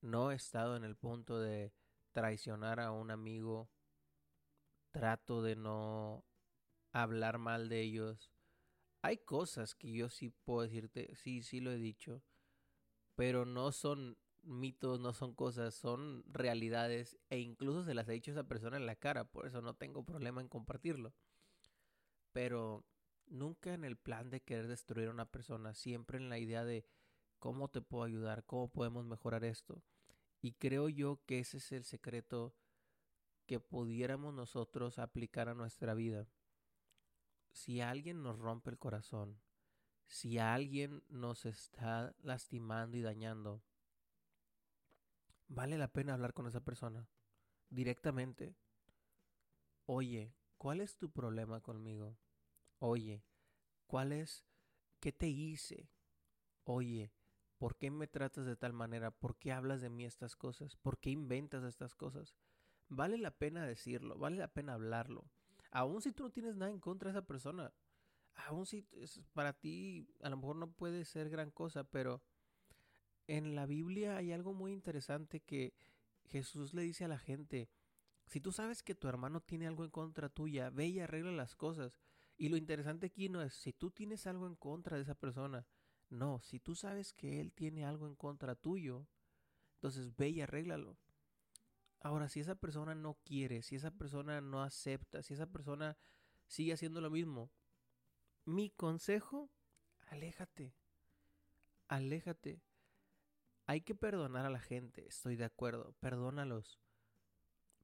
no 0.02 0.32
he 0.32 0.36
estado 0.36 0.76
en 0.76 0.84
el 0.84 0.98
punto 0.98 1.40
de 1.40 1.74
traicionar 2.12 2.82
a 2.82 2.92
un 2.92 3.12
amigo. 3.12 3.70
Trato 4.92 5.42
de 5.42 5.56
no 5.56 6.26
hablar 6.92 7.38
mal 7.38 7.70
de 7.70 7.80
ellos 7.80 8.30
hay 9.02 9.18
cosas 9.18 9.76
que 9.76 9.92
yo 9.92 10.10
sí 10.10 10.30
puedo 10.30 10.62
decirte, 10.62 11.16
sí, 11.16 11.42
sí 11.42 11.60
lo 11.60 11.72
he 11.72 11.78
dicho, 11.78 12.22
pero 13.16 13.46
no 13.46 13.72
son 13.72 14.18
mitos, 14.44 15.00
no 15.00 15.14
son 15.14 15.34
cosas, 15.34 15.76
son 15.76 16.24
realidades 16.28 17.18
e 17.30 17.40
incluso 17.40 17.84
se 17.84 17.94
las 17.94 18.08
he 18.10 18.14
dicho 18.14 18.32
a 18.32 18.36
esa 18.36 18.48
persona 18.48 18.78
en 18.78 18.86
la 18.86 18.96
cara, 18.96 19.26
por 19.26 19.46
eso 19.46 19.62
no 19.62 19.76
tengo 19.76 20.06
problema 20.06 20.42
en 20.42 20.48
compartirlo. 20.48 21.14
Pero 22.32 22.86
nunca 23.28 23.74
en 23.74 23.84
el 23.84 23.98
plan 23.98 24.30
de 24.30 24.42
querer 24.42 24.68
destruir 24.68 25.08
a 25.08 25.12
una 25.12 25.32
persona, 25.32 25.74
siempre 25.74 26.18
en 26.18 26.30
la 26.30 26.40
idea 26.40 26.64
de 26.64 26.86
cómo 27.40 27.70
te 27.70 27.82
puedo 27.82 28.04
ayudar, 28.04 28.46
cómo 28.46 28.70
podemos 28.70 29.06
mejorar 29.06 29.44
esto. 29.44 29.82
Y 30.42 30.54
creo 30.54 30.90
yo 30.90 31.22
que 31.26 31.40
ese 31.40 31.58
es 31.58 31.72
el 31.72 31.84
secreto 31.84 32.54
que 33.46 33.60
pudiéramos 33.60 34.34
nosotros 34.34 35.00
aplicar 35.00 35.50
a 35.50 35.56
nuestra 35.56 35.94
vida 35.94 36.28
si 37.60 37.82
alguien 37.82 38.24
nos 38.24 38.40
rompe 38.40 38.70
el 38.70 38.78
corazón, 38.78 39.42
si 40.06 40.40
alguien 40.40 41.04
nos 41.10 41.46
está 41.46 42.16
lastimando 42.22 42.96
y 42.96 43.02
dañando, 43.02 43.62
vale 45.50 45.78
la 45.78 45.90
pena 45.90 46.14
hablar 46.14 46.34
con 46.34 46.48
esa 46.48 46.62
persona 46.62 47.10
directamente. 47.70 48.56
Oye, 49.86 50.34
¿cuál 50.58 50.80
es 50.80 50.96
tu 50.96 51.12
problema 51.12 51.60
conmigo? 51.60 52.18
Oye, 52.78 53.26
¿cuál 53.88 54.14
es, 54.14 54.46
qué 55.02 55.12
te 55.12 55.28
hice? 55.28 55.92
Oye, 56.64 57.12
¿por 57.58 57.76
qué 57.76 57.92
me 57.92 58.08
tratas 58.08 58.46
de 58.46 58.56
tal 58.56 58.72
manera? 58.72 59.12
¿Por 59.12 59.38
qué 59.38 59.52
hablas 59.52 59.82
de 59.82 59.90
mí 59.90 60.06
estas 60.06 60.38
cosas? 60.38 60.78
¿Por 60.78 60.98
qué 60.98 61.10
inventas 61.10 61.66
estas 61.66 61.94
cosas? 61.94 62.38
Vale 62.88 63.18
la 63.18 63.32
pena 63.32 63.66
decirlo, 63.66 64.18
vale 64.18 64.38
la 64.38 64.48
pena 64.48 64.76
hablarlo. 64.76 65.30
Aún 65.72 66.02
si 66.02 66.12
tú 66.12 66.24
no 66.24 66.30
tienes 66.32 66.56
nada 66.56 66.72
en 66.72 66.80
contra 66.80 67.12
de 67.12 67.18
esa 67.18 67.28
persona, 67.28 67.74
aún 68.48 68.66
si 68.66 68.88
para 69.34 69.54
ti 69.54 70.08
a 70.22 70.30
lo 70.30 70.38
mejor 70.38 70.56
no 70.56 70.72
puede 70.72 71.06
ser 71.06 71.30
gran 71.30 71.52
cosa, 71.52 71.84
pero 71.84 72.22
en 73.28 73.56
la 73.56 73.66
Biblia 73.66 74.18
hay 74.18 74.32
algo 74.32 74.54
muy 74.54 74.74
interesante 74.74 75.40
que 75.40 75.74
Jesús 76.26 76.74
le 76.74 76.82
dice 76.82 77.06
a 77.06 77.10
la 77.10 77.20
gente, 77.20 77.70
si 78.26 78.40
tú 78.40 78.52
sabes 78.52 78.84
que 78.84 78.96
tu 78.96 79.08
hermano 79.08 79.42
tiene 79.42 79.68
algo 79.68 79.84
en 79.84 79.92
contra 79.92 80.30
tuya, 80.30 80.70
ve 80.70 80.88
y 80.88 81.00
arregla 81.00 81.32
las 81.32 81.56
cosas. 81.56 82.00
Y 82.38 82.50
lo 82.50 82.58
interesante 82.58 83.08
aquí 83.08 83.28
no 83.28 83.42
es 83.42 83.54
si 83.54 83.74
tú 83.74 83.92
tienes 83.92 84.26
algo 84.28 84.48
en 84.48 84.56
contra 84.56 84.98
de 84.98 85.04
esa 85.04 85.16
persona, 85.16 85.68
no, 86.10 86.40
si 86.42 86.60
tú 86.60 86.76
sabes 86.76 87.14
que 87.14 87.42
él 87.42 87.52
tiene 87.52 87.86
algo 87.86 88.08
en 88.08 88.16
contra 88.16 88.56
tuyo, 88.56 89.08
entonces 89.76 90.16
ve 90.16 90.30
y 90.30 90.42
arréglalo. 90.42 90.98
Ahora, 92.02 92.30
si 92.30 92.40
esa 92.40 92.56
persona 92.56 92.96
no 92.96 93.18
quiere, 93.26 93.62
si 93.62 93.76
esa 93.76 93.92
persona 93.92 94.40
no 94.42 94.64
acepta, 94.64 95.22
si 95.22 95.34
esa 95.34 95.48
persona 95.48 95.98
sigue 96.48 96.74
haciendo 96.74 97.02
lo 97.02 97.10
mismo, 97.10 97.52
mi 98.46 98.70
consejo, 98.70 99.50
aléjate. 100.08 100.74
Aléjate. 101.88 102.62
Hay 103.66 103.82
que 103.82 103.96
perdonar 103.96 104.46
a 104.46 104.50
la 104.50 104.60
gente, 104.60 105.08
estoy 105.08 105.36
de 105.36 105.46
acuerdo, 105.46 105.94
perdónalos. 106.00 106.80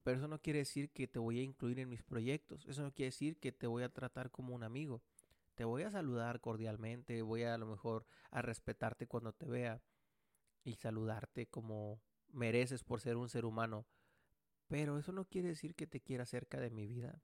Pero 0.02 0.18
eso 0.18 0.28
no 0.28 0.40
quiere 0.40 0.60
decir 0.60 0.90
que 0.90 1.06
te 1.06 1.18
voy 1.18 1.40
a 1.40 1.42
incluir 1.42 1.78
en 1.78 1.88
mis 1.88 2.02
proyectos, 2.02 2.64
eso 2.66 2.82
no 2.82 2.92
quiere 2.92 3.08
decir 3.08 3.38
que 3.38 3.52
te 3.52 3.66
voy 3.66 3.82
a 3.82 3.92
tratar 3.92 4.30
como 4.30 4.54
un 4.54 4.62
amigo. 4.62 5.02
Te 5.54 5.64
voy 5.64 5.82
a 5.82 5.90
saludar 5.90 6.40
cordialmente, 6.40 7.22
voy 7.22 7.42
a, 7.42 7.54
a 7.54 7.58
lo 7.58 7.66
mejor 7.66 8.06
a 8.30 8.42
respetarte 8.42 9.06
cuando 9.06 9.32
te 9.32 9.46
vea 9.46 9.82
y 10.64 10.74
saludarte 10.74 11.46
como 11.46 12.00
mereces 12.28 12.82
por 12.82 13.00
ser 13.00 13.16
un 13.16 13.28
ser 13.28 13.44
humano 13.44 13.86
pero 14.68 14.98
eso 14.98 15.12
no 15.12 15.24
quiere 15.24 15.48
decir 15.48 15.74
que 15.74 15.86
te 15.86 16.00
quiera 16.00 16.26
cerca 16.26 16.60
de 16.60 16.70
mi 16.70 16.86
vida. 16.86 17.22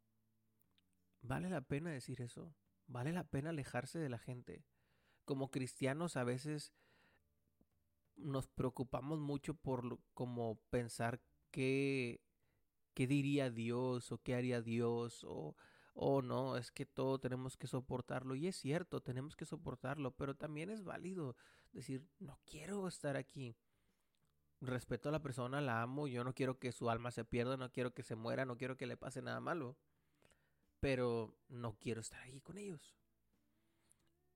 Vale 1.20 1.50
la 1.50 1.60
pena 1.60 1.90
decir 1.90 2.20
eso. 2.20 2.54
Vale 2.86 3.12
la 3.12 3.24
pena 3.24 3.50
alejarse 3.50 3.98
de 3.98 4.08
la 4.08 4.18
gente. 4.18 4.64
Como 5.24 5.50
cristianos 5.50 6.16
a 6.16 6.24
veces 6.24 6.72
nos 8.16 8.46
preocupamos 8.48 9.20
mucho 9.20 9.54
por 9.54 9.98
como 10.14 10.60
pensar 10.70 11.20
qué, 11.50 12.20
qué 12.94 13.06
diría 13.06 13.50
Dios 13.50 14.12
o 14.12 14.18
qué 14.18 14.34
haría 14.34 14.60
Dios 14.60 15.24
o, 15.24 15.56
o 15.94 16.22
no, 16.22 16.56
es 16.56 16.70
que 16.70 16.86
todo 16.86 17.18
tenemos 17.18 17.56
que 17.56 17.66
soportarlo. 17.66 18.34
Y 18.34 18.48
es 18.48 18.56
cierto, 18.56 19.00
tenemos 19.00 19.36
que 19.36 19.46
soportarlo, 19.46 20.14
pero 20.16 20.36
también 20.36 20.70
es 20.70 20.82
válido 20.82 21.36
decir, 21.72 22.06
no 22.18 22.38
quiero 22.44 22.86
estar 22.86 23.16
aquí 23.16 23.56
respeto 24.62 25.08
a 25.08 25.12
la 25.12 25.22
persona, 25.22 25.60
la 25.60 25.82
amo, 25.82 26.06
yo 26.06 26.22
no 26.24 26.34
quiero 26.34 26.58
que 26.58 26.72
su 26.72 26.88
alma 26.88 27.10
se 27.10 27.24
pierda, 27.24 27.56
no 27.56 27.72
quiero 27.72 27.92
que 27.92 28.02
se 28.02 28.14
muera, 28.14 28.44
no 28.44 28.56
quiero 28.56 28.76
que 28.76 28.86
le 28.86 28.96
pase 28.96 29.20
nada 29.20 29.40
malo, 29.40 29.76
pero 30.80 31.36
no 31.48 31.76
quiero 31.78 32.00
estar 32.00 32.22
ahí 32.22 32.40
con 32.40 32.58
ellos. 32.58 32.96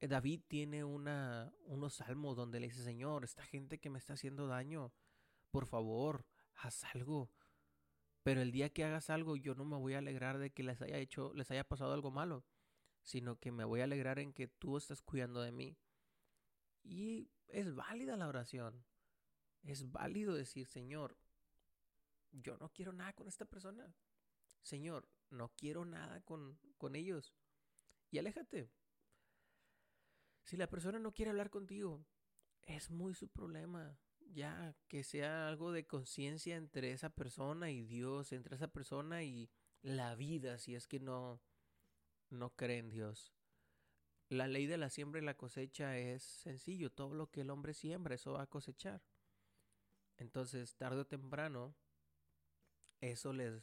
Eh, 0.01 0.09
David 0.09 0.43
tiene 0.49 0.85
unos 0.85 1.95
salmos 1.95 2.37
donde 2.37 2.61
le 2.61 2.67
dice, 2.67 2.83
Señor, 2.83 3.25
esta 3.25 3.45
gente 3.45 3.79
que 3.79 3.89
me 3.89 3.99
está 3.99 4.15
haciendo 4.15 4.49
daño, 4.49 4.93
por 5.51 5.67
favor, 5.67 6.27
haz 6.57 6.85
algo. 6.95 7.31
Pero 8.25 8.43
el 8.43 8.51
día 8.51 8.71
que 8.71 8.85
hagas 8.85 9.11
algo, 9.11 9.37
yo 9.37 9.55
no 9.55 9.65
me 9.65 9.77
voy 9.77 9.95
a 9.95 9.99
alegrar 9.99 10.39
de 10.39 10.51
que 10.51 10.65
les 10.65 10.83
haya 10.83 10.99
hecho, 10.99 11.33
les 11.35 11.51
haya 11.53 11.63
pasado 11.63 11.95
algo 11.95 12.11
malo, 12.11 12.45
sino 13.03 13.39
que 13.39 13.53
me 13.53 13.65
voy 13.65 13.81
a 13.81 13.85
alegrar 13.85 14.19
en 14.19 14.33
que 14.33 14.49
tú 14.49 14.77
estás 14.77 15.03
cuidando 15.03 15.41
de 15.41 15.53
mí. 15.53 15.79
Y 16.83 17.31
es 17.47 17.75
válida 17.75 18.17
la 18.17 18.27
oración 18.27 18.85
es 19.73 19.91
válido 19.91 20.35
decir, 20.35 20.67
Señor, 20.67 21.17
yo 22.33 22.57
no 22.59 22.73
quiero 22.73 22.93
nada 22.93 23.13
con 23.13 23.29
esta 23.29 23.45
persona. 23.45 23.95
Señor, 24.63 25.09
no 25.31 25.53
quiero 25.57 25.85
nada 25.85 26.21
con, 26.23 26.59
con 26.77 26.97
ellos. 26.97 27.35
y 28.11 28.19
aléjate. 28.19 28.71
Si 30.45 30.57
la 30.57 30.69
persona 30.69 30.99
no 30.99 31.13
quiere 31.13 31.31
hablar 31.31 31.51
contigo, 31.51 32.05
es 32.63 32.91
muy 32.91 33.15
su 33.15 33.29
problema. 33.29 33.99
Ya, 34.33 34.77
que 34.89 35.05
sea 35.05 35.49
algo 35.49 35.73
de 35.73 35.87
conciencia 35.87 36.57
entre 36.57 36.93
esa 36.93 37.11
persona 37.11 37.71
y 37.71 37.83
Dios, 37.85 38.33
entre 38.33 38.57
esa 38.57 38.69
persona 38.69 39.23
y 39.23 39.51
la 39.83 40.15
vida, 40.15 40.59
si 40.59 40.75
es 40.75 40.87
que 40.87 41.01
no, 41.01 41.41
no 42.31 42.51
cree 42.55 42.79
en 42.79 42.91
Dios. 42.91 43.33
La 44.29 44.49
ley 44.49 44.67
de 44.67 44.79
la 44.79 44.91
siembra 44.91 45.21
y 45.21 45.25
la 45.25 45.37
cosecha 45.37 45.97
es 45.99 46.23
sencillo. 46.23 46.91
Todo 46.91 47.15
lo 47.15 47.31
que 47.31 47.43
el 47.43 47.51
hombre 47.51 47.75
siembra, 47.75 48.17
eso 48.17 48.33
va 48.33 48.43
a 48.43 48.47
cosechar. 48.49 49.03
Entonces, 50.17 50.77
tarde 50.77 51.01
o 51.01 51.07
temprano, 51.07 51.75
eso 53.01 53.33
les, 53.33 53.63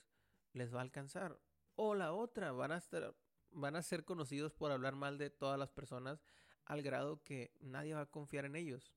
les 0.53 0.73
va 0.73 0.79
a 0.79 0.83
alcanzar. 0.83 1.39
O 1.75 1.95
la 1.95 2.13
otra, 2.13 2.51
van 2.51 2.71
a 2.71 2.77
estar, 2.77 3.15
van 3.51 3.75
a 3.75 3.81
ser 3.81 4.05
conocidos 4.05 4.53
por 4.53 4.71
hablar 4.71 4.95
mal 4.95 5.17
de 5.17 5.29
todas 5.29 5.57
las 5.57 5.71
personas 5.71 6.23
al 6.65 6.81
grado 6.81 7.23
que 7.23 7.53
nadie 7.59 7.95
va 7.95 8.01
a 8.01 8.11
confiar 8.11 8.45
en 8.45 8.55
ellos. 8.55 8.93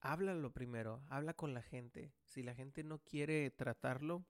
Háblalo 0.00 0.52
primero, 0.52 1.02
habla 1.08 1.34
con 1.34 1.54
la 1.54 1.62
gente. 1.62 2.12
Si 2.24 2.42
la 2.42 2.54
gente 2.54 2.84
no 2.84 3.00
quiere 3.00 3.50
tratarlo, 3.50 4.24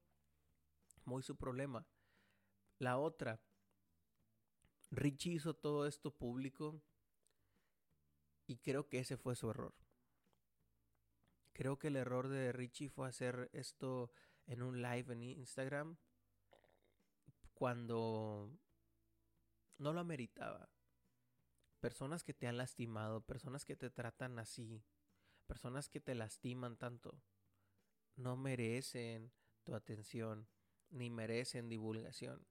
muy 1.05 1.23
su 1.23 1.37
problema. 1.37 1.87
La 2.79 2.99
otra, 2.99 3.41
Richie 4.91 5.35
hizo 5.35 5.55
todo 5.55 5.87
esto 5.87 6.11
público 6.11 6.81
y 8.47 8.59
creo 8.59 8.89
que 8.89 9.01
ese 9.01 9.17
fue 9.17 9.37
su 9.37 9.51
error. 9.51 9.75
Creo 11.59 11.77
que 11.77 11.89
el 11.89 11.97
error 11.97 12.29
de 12.29 12.53
Richie 12.53 12.89
fue 12.89 13.09
hacer 13.09 13.51
esto 13.53 14.13
en 14.47 14.63
un 14.63 14.81
live 14.81 15.13
en 15.13 15.25
Instagram 15.25 15.97
cuando 17.53 18.57
no 19.77 19.93
lo 19.93 19.99
ameritaba. 19.99 20.71
Personas 21.81 22.23
que 22.23 22.33
te 22.33 22.47
han 22.47 22.59
lastimado, 22.59 23.23
personas 23.23 23.65
que 23.65 23.75
te 23.75 23.91
tratan 23.91 24.39
así, 24.39 24.85
personas 25.49 25.89
que 25.89 25.99
te 25.99 26.15
lastiman 26.15 26.77
tanto, 26.77 27.21
no 28.15 28.37
merecen 28.37 29.33
tu 29.65 29.75
atención, 29.75 30.49
ni 30.91 31.11
merecen 31.11 31.69
divulgación. 31.69 32.47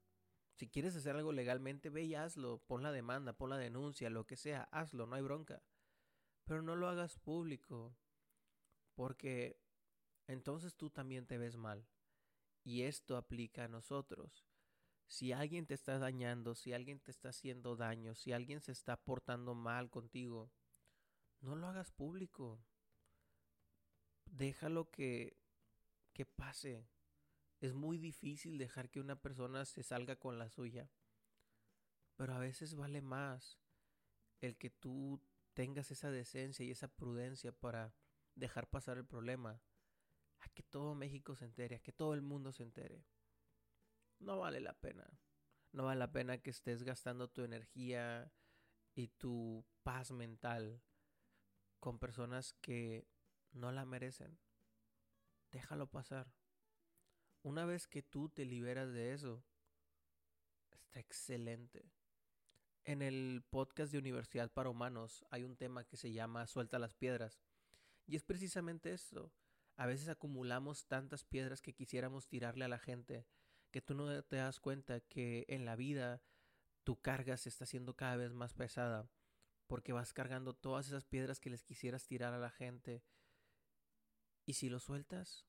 Si 0.52 0.68
quieres 0.68 0.98
hacer 0.98 1.16
algo 1.16 1.32
legalmente, 1.32 1.90
ve 1.90 2.04
y 2.04 2.16
hazlo, 2.16 2.62
pon 2.68 2.84
la 2.84 2.92
demanda, 2.92 3.32
pon 3.32 3.52
la 3.52 3.58
denuncia, 3.58 4.10
lo 4.10 4.28
que 4.28 4.36
sea, 4.36 4.64
hazlo, 4.64 5.08
no 5.08 5.16
hay 5.16 5.22
bronca. 5.22 5.64
Pero 6.44 6.62
no 6.62 6.76
lo 6.76 6.90
hagas 6.90 7.16
público, 7.16 7.96
porque 8.98 9.62
entonces 10.26 10.76
tú 10.76 10.90
también 10.90 11.28
te 11.28 11.38
ves 11.38 11.56
mal. 11.56 11.88
Y 12.64 12.82
esto 12.82 13.16
aplica 13.16 13.66
a 13.66 13.68
nosotros. 13.68 14.44
Si 15.06 15.32
alguien 15.32 15.68
te 15.68 15.76
está 15.76 16.00
dañando, 16.00 16.56
si 16.56 16.74
alguien 16.74 17.00
te 17.00 17.12
está 17.12 17.30
haciendo 17.30 17.76
daño, 17.76 18.16
si 18.16 18.34
alguien 18.34 18.60
se 18.60 18.72
está 18.72 18.98
portando 18.98 19.54
mal 19.54 19.92
contigo, 19.92 20.52
no 21.42 21.56
lo 21.56 21.68
hagas 21.68 21.92
público. 21.92 22.60
Déjalo 24.26 24.90
que, 24.90 25.38
que 26.12 26.26
pase. 26.26 26.90
Es 27.62 27.76
muy 27.76 28.00
difícil 28.00 28.58
dejar 28.58 28.90
que 28.90 29.00
una 29.00 29.22
persona 29.22 29.64
se 29.66 29.84
salga 29.84 30.16
con 30.16 30.40
la 30.40 30.50
suya. 30.50 30.90
Pero 32.16 32.34
a 32.34 32.40
veces 32.40 32.74
vale 32.74 33.04
más 33.04 33.60
el 34.42 34.58
que 34.58 34.72
tú 34.72 35.22
tengas 35.54 35.92
esa 35.92 36.10
decencia 36.10 36.66
y 36.66 36.72
esa 36.72 36.88
prudencia 36.88 37.52
para 37.52 37.94
dejar 38.38 38.68
pasar 38.70 38.98
el 38.98 39.06
problema 39.06 39.62
a 40.40 40.50
que 40.50 40.64
todo 40.64 40.96
México 40.96 41.36
se 41.36 41.46
entere, 41.46 41.76
a 41.76 41.80
que 41.80 41.92
todo 41.92 42.14
el 42.14 42.22
mundo 42.22 42.52
se 42.52 42.64
entere 42.64 43.06
no 44.20 44.40
vale 44.40 44.60
la 44.60 44.74
pena. 44.74 45.06
No 45.72 45.86
vale 45.86 46.00
la 46.00 46.12
pena 46.12 46.38
que 46.40 46.50
estés 46.50 46.84
gastando 46.84 47.30
tu 47.30 47.44
energía 47.44 48.32
y 48.96 49.10
tu 49.10 49.66
paz 49.84 50.12
mental 50.12 50.82
con 51.80 52.00
personas 52.00 52.54
que 52.62 53.08
no 53.52 53.72
la 53.72 53.86
merecen. 53.86 54.40
Déjalo 55.52 55.88
pasar. 55.88 56.34
Una 57.44 57.66
vez 57.66 57.88
que 57.88 58.02
tú 58.02 58.30
te 58.30 58.46
liberas 58.46 58.92
de 58.92 59.14
eso, 59.14 59.44
está 60.72 61.00
excelente. 61.00 61.92
En 62.84 63.02
el 63.02 63.44
podcast 63.50 63.92
de 63.92 64.00
Universidad 64.00 64.52
para 64.52 64.70
Humanos 64.70 65.26
hay 65.30 65.44
un 65.44 65.56
tema 65.56 65.84
que 65.84 65.98
se 65.98 66.12
llama 66.12 66.48
Suelta 66.48 66.80
las 66.80 66.94
piedras. 66.94 67.40
Y 68.08 68.16
es 68.16 68.24
precisamente 68.24 68.94
eso. 68.94 69.32
A 69.76 69.86
veces 69.86 70.10
acumulamos 70.10 70.88
tantas 70.88 71.24
piedras 71.24 71.62
que 71.62 71.74
quisiéramos 71.74 72.28
tirarle 72.28 72.66
a 72.66 72.70
la 72.70 72.80
gente 72.80 73.28
que 73.70 73.82
tú 73.82 73.94
no 73.94 74.24
te 74.24 74.38
das 74.38 74.60
cuenta 74.60 75.02
que 75.02 75.46
en 75.50 75.66
la 75.66 75.76
vida 75.76 76.24
tu 76.84 77.00
carga 77.00 77.38
se 77.38 77.50
está 77.50 77.66
haciendo 77.66 77.96
cada 77.96 78.16
vez 78.16 78.34
más 78.34 78.54
pesada 78.54 79.10
porque 79.68 79.94
vas 79.94 80.14
cargando 80.14 80.54
todas 80.54 80.88
esas 80.88 81.06
piedras 81.06 81.40
que 81.40 81.50
les 81.50 81.64
quisieras 81.64 82.08
tirar 82.08 82.34
a 82.34 82.40
la 82.40 82.50
gente. 82.50 83.04
¿Y 84.46 84.54
si 84.54 84.70
lo 84.70 84.80
sueltas? 84.80 85.46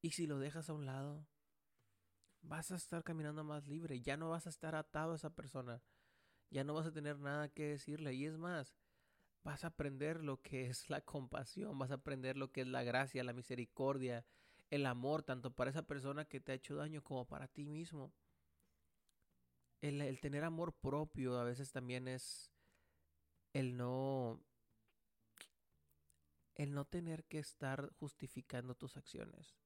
¿Y 0.00 0.12
si 0.12 0.26
lo 0.26 0.38
dejas 0.38 0.70
a 0.70 0.72
un 0.72 0.86
lado? 0.86 1.28
Vas 2.40 2.70
a 2.70 2.76
estar 2.76 3.04
caminando 3.04 3.44
más 3.44 3.66
libre, 3.66 4.00
ya 4.00 4.16
no 4.16 4.30
vas 4.30 4.46
a 4.46 4.50
estar 4.50 4.74
atado 4.74 5.12
a 5.12 5.16
esa 5.16 5.34
persona, 5.34 5.82
ya 6.48 6.64
no 6.64 6.72
vas 6.72 6.86
a 6.86 6.92
tener 6.92 7.18
nada 7.18 7.50
que 7.50 7.66
decirle. 7.66 8.14
Y 8.14 8.24
es 8.24 8.38
más, 8.38 8.74
vas 9.42 9.64
a 9.64 9.68
aprender 9.68 10.22
lo 10.22 10.42
que 10.42 10.66
es 10.66 10.90
la 10.90 11.00
compasión, 11.00 11.78
vas 11.78 11.90
a 11.90 11.94
aprender 11.94 12.36
lo 12.36 12.52
que 12.52 12.62
es 12.62 12.66
la 12.66 12.82
gracia, 12.82 13.24
la 13.24 13.32
misericordia, 13.32 14.24
el 14.70 14.86
amor 14.86 15.22
tanto 15.22 15.54
para 15.54 15.70
esa 15.70 15.86
persona 15.86 16.24
que 16.24 16.40
te 16.40 16.52
ha 16.52 16.54
hecho 16.54 16.76
daño 16.76 17.02
como 17.02 17.26
para 17.26 17.48
ti 17.48 17.64
mismo. 17.64 18.12
El, 19.80 20.20
tener 20.20 20.44
amor 20.44 20.74
propio 20.74 21.38
a 21.38 21.44
veces 21.44 21.72
también 21.72 22.06
es 22.06 22.52
el 23.54 23.76
no 23.76 24.42
el 26.54 26.74
no 26.74 26.84
tener 26.84 27.24
que 27.24 27.38
estar 27.38 27.90
justificando 27.94 28.74
tus 28.74 28.98
acciones. 28.98 29.56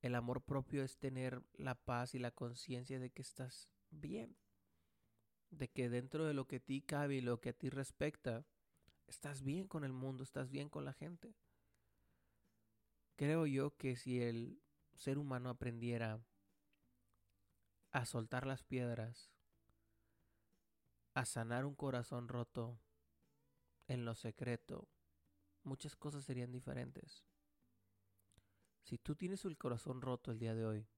El 0.00 0.14
amor 0.14 0.42
propio 0.42 0.84
es 0.84 0.96
tener 0.98 1.42
la 1.54 1.74
paz 1.74 2.14
y 2.14 2.20
la 2.20 2.30
conciencia 2.30 3.00
de 3.00 3.10
que 3.10 3.22
estás 3.22 3.68
bien. 3.90 4.36
De 5.50 5.68
que 5.68 5.88
dentro 5.88 6.24
de 6.24 6.34
lo 6.34 6.46
que 6.46 6.56
a 6.56 6.60
ti 6.60 6.82
cabe 6.82 7.16
y 7.16 7.20
lo 7.20 7.40
que 7.40 7.48
a 7.48 7.52
ti 7.52 7.68
respecta, 7.68 8.46
estás 9.06 9.42
bien 9.42 9.66
con 9.66 9.84
el 9.84 9.92
mundo, 9.92 10.22
estás 10.22 10.50
bien 10.50 10.68
con 10.68 10.84
la 10.84 10.92
gente. 10.92 11.34
Creo 13.16 13.46
yo 13.46 13.76
que 13.76 13.96
si 13.96 14.20
el 14.20 14.60
ser 14.94 15.18
humano 15.18 15.50
aprendiera 15.50 16.20
a 17.92 18.04
soltar 18.06 18.46
las 18.46 18.62
piedras, 18.64 19.30
a 21.14 21.24
sanar 21.24 21.64
un 21.64 21.76
corazón 21.76 22.28
roto 22.28 22.80
en 23.86 24.04
lo 24.04 24.14
secreto, 24.14 24.88
muchas 25.62 25.94
cosas 25.94 26.24
serían 26.24 26.50
diferentes. 26.50 27.24
Si 28.82 28.98
tú 28.98 29.14
tienes 29.14 29.44
el 29.44 29.56
corazón 29.56 30.02
roto 30.02 30.30
el 30.30 30.38
día 30.38 30.54
de 30.54 30.66
hoy, 30.66 30.88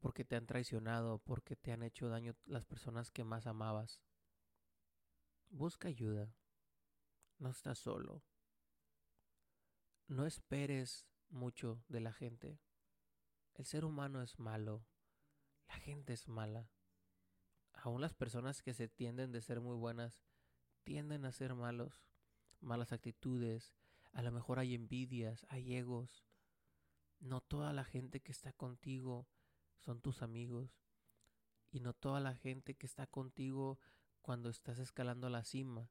porque 0.00 0.24
te 0.24 0.36
han 0.36 0.46
traicionado, 0.46 1.18
porque 1.18 1.56
te 1.56 1.72
han 1.72 1.82
hecho 1.82 2.08
daño 2.08 2.34
las 2.44 2.64
personas 2.64 3.10
que 3.10 3.24
más 3.24 3.46
amabas, 3.46 4.02
busca 5.50 5.88
ayuda. 5.88 6.34
No 7.38 7.50
estás 7.50 7.78
solo. 7.78 8.22
No 10.06 10.26
esperes 10.26 11.06
mucho 11.30 11.82
de 11.88 12.00
la 12.00 12.12
gente. 12.12 12.60
El 13.54 13.64
ser 13.64 13.84
humano 13.84 14.22
es 14.22 14.38
malo. 14.38 14.86
La 15.68 15.74
gente 15.76 16.12
es 16.12 16.28
mala. 16.28 16.70
Aún 17.72 18.00
las 18.00 18.14
personas 18.14 18.62
que 18.62 18.74
se 18.74 18.88
tienden 18.88 19.32
de 19.32 19.42
ser 19.42 19.60
muy 19.60 19.76
buenas 19.76 20.22
tienden 20.84 21.24
a 21.24 21.32
ser 21.32 21.54
malos. 21.54 22.06
Malas 22.60 22.92
actitudes. 22.92 23.74
A 24.12 24.22
lo 24.22 24.30
mejor 24.30 24.58
hay 24.58 24.74
envidias, 24.74 25.46
hay 25.48 25.74
egos. 25.74 26.24
No 27.18 27.40
toda 27.40 27.72
la 27.72 27.84
gente 27.84 28.20
que 28.20 28.32
está 28.32 28.52
contigo 28.52 29.26
son 29.78 30.00
tus 30.00 30.22
amigos. 30.22 30.78
Y 31.70 31.80
no 31.80 31.92
toda 31.92 32.20
la 32.20 32.34
gente 32.34 32.74
que 32.74 32.86
está 32.86 33.06
contigo 33.06 33.78
cuando 34.24 34.48
estás 34.48 34.78
escalando 34.78 35.28
la 35.28 35.44
cima 35.44 35.90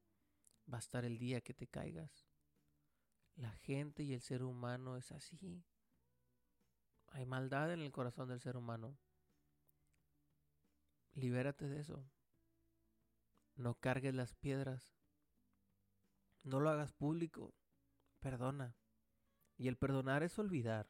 va 0.71 0.77
a 0.77 0.79
estar 0.79 1.05
el 1.05 1.19
día 1.19 1.41
que 1.41 1.53
te 1.53 1.67
caigas. 1.67 2.25
La 3.35 3.51
gente 3.51 4.01
y 4.01 4.11
el 4.11 4.21
ser 4.21 4.41
humano 4.41 4.97
es 4.97 5.11
así. 5.11 5.63
Hay 7.09 7.27
maldad 7.27 7.71
en 7.71 7.81
el 7.81 7.91
corazón 7.91 8.29
del 8.29 8.39
ser 8.39 8.57
humano. 8.57 8.97
Libérate 11.13 11.69
de 11.69 11.79
eso. 11.79 12.09
No 13.53 13.75
cargues 13.75 14.15
las 14.15 14.33
piedras. 14.33 14.95
No 16.41 16.59
lo 16.59 16.71
hagas 16.71 16.91
público. 16.91 17.53
Perdona. 18.19 18.75
Y 19.57 19.67
el 19.67 19.77
perdonar 19.77 20.23
es 20.23 20.39
olvidar. 20.39 20.89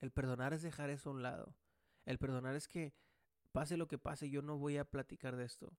El 0.00 0.12
perdonar 0.12 0.52
es 0.52 0.60
dejar 0.60 0.90
eso 0.90 1.08
a 1.08 1.12
un 1.14 1.22
lado. 1.22 1.56
El 2.04 2.18
perdonar 2.18 2.56
es 2.56 2.68
que 2.68 2.92
pase 3.52 3.78
lo 3.78 3.88
que 3.88 3.96
pase, 3.96 4.28
yo 4.28 4.42
no 4.42 4.58
voy 4.58 4.76
a 4.76 4.84
platicar 4.84 5.36
de 5.36 5.46
esto. 5.46 5.78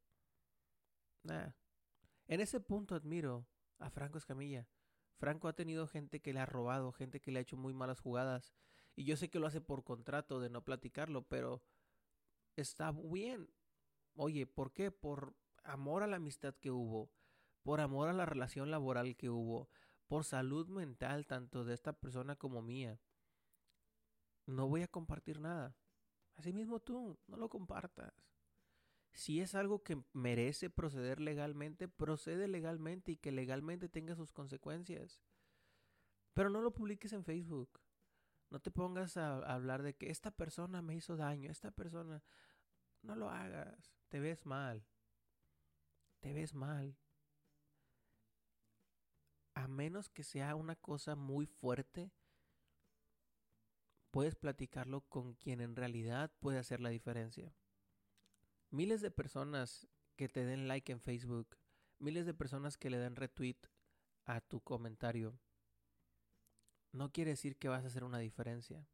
En 1.24 2.42
ese 2.42 2.60
punto 2.60 2.96
admiro 2.96 3.48
a 3.80 3.90
Franco 3.90 4.18
Escamilla. 4.18 4.68
Franco 5.18 5.48
ha 5.48 5.54
tenido 5.54 5.88
gente 5.88 6.22
que 6.22 6.34
le 6.34 6.40
ha 6.40 6.46
robado, 6.46 6.92
gente 6.92 7.22
que 7.22 7.32
le 7.32 7.40
ha 7.40 7.42
hecho 7.42 7.58
muy 7.58 7.74
malas 7.74 8.00
jugadas. 8.00 8.54
Y 8.96 9.06
yo 9.06 9.18
sé 9.18 9.30
que 9.30 9.40
lo 9.40 9.48
hace 9.48 9.62
por 9.62 9.84
contrato 9.84 10.40
de 10.40 10.50
no 10.50 10.64
platicarlo, 10.64 11.28
pero 11.28 11.64
está 12.56 12.92
bien. 12.92 13.50
Oye, 14.16 14.46
¿por 14.46 14.74
qué? 14.74 14.92
Por 14.92 15.36
amor 15.64 16.04
a 16.04 16.08
la 16.08 16.18
amistad 16.18 16.56
que 16.56 16.72
hubo, 16.72 17.10
por 17.64 17.82
amor 17.82 18.10
a 18.10 18.14
la 18.14 18.26
relación 18.26 18.70
laboral 18.70 19.16
que 19.16 19.30
hubo, 19.30 19.70
por 20.08 20.26
salud 20.26 20.68
mental 20.68 21.26
tanto 21.26 21.64
de 21.64 21.74
esta 21.74 21.94
persona 21.94 22.36
como 22.36 22.62
mía. 22.62 23.00
No 24.46 24.68
voy 24.68 24.84
a 24.84 24.88
compartir 24.88 25.40
nada. 25.40 25.76
Asimismo 26.36 26.80
tú, 26.80 27.18
no 27.28 27.38
lo 27.38 27.50
compartas. 27.50 28.14
Si 29.14 29.42
es 29.42 29.54
algo 29.54 29.84
que 29.84 30.04
merece 30.14 30.72
proceder 30.72 31.20
legalmente, 31.22 31.88
procede 31.88 32.48
legalmente 32.48 33.12
y 33.12 33.18
que 33.18 33.32
legalmente 33.32 33.88
tenga 33.88 34.16
sus 34.16 34.32
consecuencias. 34.32 35.22
Pero 36.34 36.50
no 36.50 36.62
lo 36.62 36.74
publiques 36.74 37.14
en 37.14 37.24
Facebook. 37.24 37.80
No 38.50 38.60
te 38.60 38.72
pongas 38.72 39.18
a, 39.18 39.38
hablar 39.54 39.84
de 39.84 39.96
que 39.96 40.10
esta 40.10 40.32
persona 40.32 40.82
me 40.82 40.96
hizo 40.96 41.16
daño, 41.16 41.52
esta 41.52 41.72
persona... 41.72 42.24
No 43.04 43.16
lo 43.16 43.30
hagas, 43.30 43.94
te 44.08 44.20
ves 44.20 44.46
mal. 44.46 44.88
Te 46.22 46.34
ves 46.34 46.54
mal. 46.54 46.98
A 49.56 49.68
menos 49.68 50.10
que 50.10 50.24
sea 50.24 50.56
una 50.56 50.76
cosa 50.78 51.16
muy 51.16 51.46
fuerte, 51.46 52.14
puedes 54.10 54.36
platicarlo 54.36 55.02
con 55.02 55.34
quien 55.34 55.60
en 55.60 55.76
realidad 55.76 56.32
puede 56.40 56.60
hacer 56.60 56.80
la 56.80 56.90
diferencia 56.90 57.54
miles 58.74 59.02
de 59.02 59.12
personas 59.12 59.88
que 60.16 60.28
te 60.28 60.44
den 60.44 60.68
like 60.68 60.92
en 60.92 61.00
Facebook, 61.00 61.58
miles 62.00 62.26
de 62.26 62.34
personas 62.34 62.76
que 62.76 62.90
le 62.90 62.98
den 62.98 63.16
retweet 63.16 63.70
a 64.26 64.42
tu 64.42 64.62
comentario, 64.62 65.40
no 66.92 67.12
quiere 67.12 67.32
decir 67.32 67.56
que 67.58 67.70
vas 67.70 67.84
a 67.84 67.88
hacer 67.88 68.04
una 68.04 68.18
diferencia. 68.18 68.88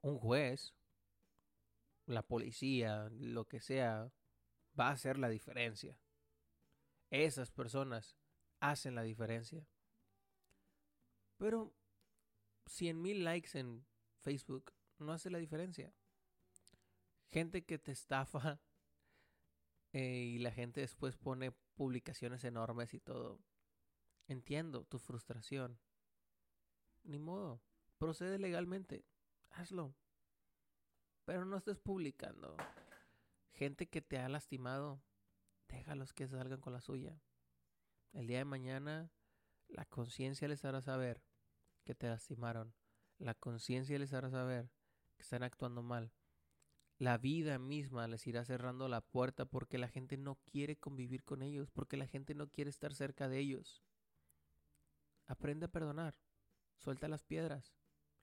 Un 0.00 0.18
juez, 0.18 0.74
la 2.06 2.22
policía, 2.22 3.10
lo 3.10 3.46
que 3.46 3.60
sea, 3.60 4.10
va 4.78 4.88
a 4.88 4.92
hacer 4.92 5.18
la 5.18 5.28
diferencia. 5.28 5.98
Esas 7.10 7.50
personas 7.50 8.16
hacen 8.60 8.94
la 8.94 9.02
diferencia. 9.02 9.66
Pero 11.36 11.74
100 12.66 13.02
mil 13.02 13.22
likes 13.22 13.58
en 13.58 13.84
Facebook 14.22 14.72
no 14.98 15.12
hace 15.12 15.28
la 15.28 15.38
diferencia 15.38 15.94
gente 17.30 17.64
que 17.64 17.78
te 17.78 17.92
estafa 17.92 18.60
eh, 19.92 20.32
y 20.34 20.38
la 20.38 20.50
gente 20.50 20.80
después 20.80 21.16
pone 21.16 21.52
publicaciones 21.74 22.44
enormes 22.44 22.94
y 22.94 23.00
todo. 23.00 23.40
Entiendo 24.26 24.84
tu 24.84 24.98
frustración. 24.98 25.78
Ni 27.02 27.18
modo. 27.18 27.60
Procede 27.98 28.38
legalmente. 28.38 29.04
Hazlo. 29.50 29.94
Pero 31.24 31.44
no 31.44 31.56
estés 31.56 31.78
publicando. 31.78 32.56
Gente 33.52 33.88
que 33.88 34.02
te 34.02 34.18
ha 34.18 34.28
lastimado, 34.28 35.02
déjalos 35.68 36.12
que 36.12 36.26
salgan 36.26 36.60
con 36.60 36.72
la 36.72 36.80
suya. 36.80 37.20
El 38.12 38.26
día 38.26 38.38
de 38.38 38.44
mañana, 38.44 39.10
la 39.68 39.84
conciencia 39.84 40.48
les 40.48 40.64
hará 40.64 40.80
saber 40.80 41.22
que 41.84 41.94
te 41.94 42.08
lastimaron. 42.08 42.74
La 43.18 43.34
conciencia 43.34 43.98
les 43.98 44.12
hará 44.12 44.30
saber 44.30 44.70
que 45.16 45.22
están 45.22 45.42
actuando 45.42 45.82
mal 45.82 46.12
la 46.98 47.18
vida 47.18 47.58
misma 47.58 48.06
les 48.06 48.26
irá 48.26 48.44
cerrando 48.44 48.88
la 48.88 49.00
puerta 49.00 49.44
porque 49.44 49.78
la 49.78 49.88
gente 49.88 50.16
no 50.16 50.36
quiere 50.44 50.76
convivir 50.76 51.24
con 51.24 51.42
ellos, 51.42 51.70
porque 51.70 51.96
la 51.96 52.06
gente 52.06 52.34
no 52.34 52.48
quiere 52.48 52.70
estar 52.70 52.94
cerca 52.94 53.28
de 53.28 53.38
ellos. 53.38 53.82
Aprende 55.26 55.66
a 55.66 55.70
perdonar, 55.70 56.14
suelta 56.76 57.08
las 57.08 57.24
piedras, 57.24 57.74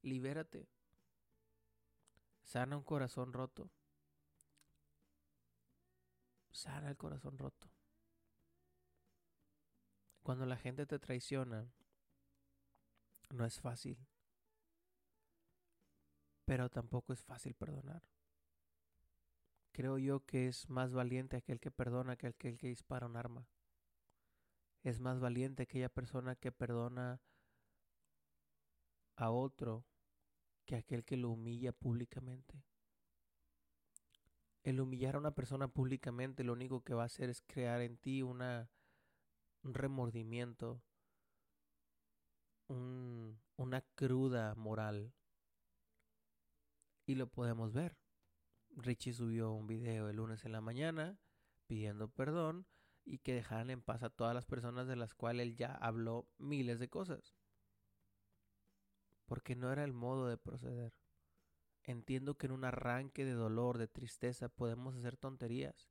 libérate, 0.01 0.69
sana 2.43 2.77
un 2.77 2.83
corazón 2.83 3.33
roto, 3.33 3.69
sana 6.51 6.89
el 6.89 6.97
corazón 6.97 7.37
roto. 7.37 7.69
Cuando 10.23 10.45
la 10.45 10.55
gente 10.55 10.85
te 10.85 10.99
traiciona, 10.99 11.67
no 13.31 13.45
es 13.45 13.59
fácil, 13.59 13.97
pero 16.45 16.69
tampoco 16.69 17.11
es 17.11 17.23
fácil 17.23 17.55
perdonar 17.55 18.03
creo 19.71 19.97
yo 19.97 20.25
que 20.25 20.47
es 20.47 20.69
más 20.69 20.93
valiente 20.93 21.37
aquel 21.37 21.59
que 21.59 21.71
perdona 21.71 22.15
que 22.15 22.27
aquel 22.27 22.57
que 22.57 22.67
dispara 22.67 23.05
un 23.05 23.17
arma. 23.17 23.47
Es 24.83 24.99
más 24.99 25.19
valiente 25.19 25.63
aquella 25.63 25.89
persona 25.89 26.35
que 26.35 26.51
perdona 26.51 27.21
a 29.15 29.29
otro 29.29 29.85
que 30.65 30.75
aquel 30.75 31.03
que 31.03 31.17
lo 31.17 31.29
humilla 31.29 31.71
públicamente. 31.71 32.63
El 34.63 34.79
humillar 34.79 35.15
a 35.15 35.19
una 35.19 35.33
persona 35.33 35.67
públicamente 35.67 36.43
lo 36.43 36.53
único 36.53 36.83
que 36.83 36.93
va 36.93 37.03
a 37.03 37.07
hacer 37.07 37.29
es 37.29 37.41
crear 37.41 37.81
en 37.81 37.97
ti 37.97 38.21
una, 38.21 38.69
un 39.63 39.73
remordimiento, 39.73 40.81
una 42.67 43.81
cruda 43.95 44.55
moral. 44.55 45.13
Y 47.05 47.15
lo 47.15 47.27
podemos 47.27 47.73
ver. 47.73 48.00
Richie 48.77 49.13
subió 49.13 49.51
un 49.51 49.67
video 49.67 50.09
el 50.09 50.15
lunes 50.17 50.45
en 50.45 50.53
la 50.53 50.61
mañana 50.61 51.17
pidiendo 51.67 52.09
perdón 52.09 52.65
y 53.03 53.19
que 53.19 53.33
dejaran 53.33 53.69
en 53.69 53.81
paz 53.81 54.03
a 54.03 54.09
todas 54.09 54.33
las 54.33 54.45
personas 54.45 54.87
de 54.87 54.95
las 54.95 55.13
cuales 55.13 55.47
él 55.47 55.55
ya 55.55 55.73
habló 55.73 56.27
miles 56.37 56.79
de 56.79 56.89
cosas. 56.89 57.35
Porque 59.25 59.55
no 59.55 59.71
era 59.71 59.83
el 59.83 59.93
modo 59.93 60.27
de 60.27 60.37
proceder. 60.37 60.93
Entiendo 61.83 62.35
que 62.35 62.47
en 62.47 62.51
un 62.51 62.63
arranque 62.63 63.25
de 63.25 63.33
dolor, 63.33 63.77
de 63.77 63.87
tristeza, 63.87 64.49
podemos 64.49 64.95
hacer 64.95 65.17
tonterías. 65.17 65.89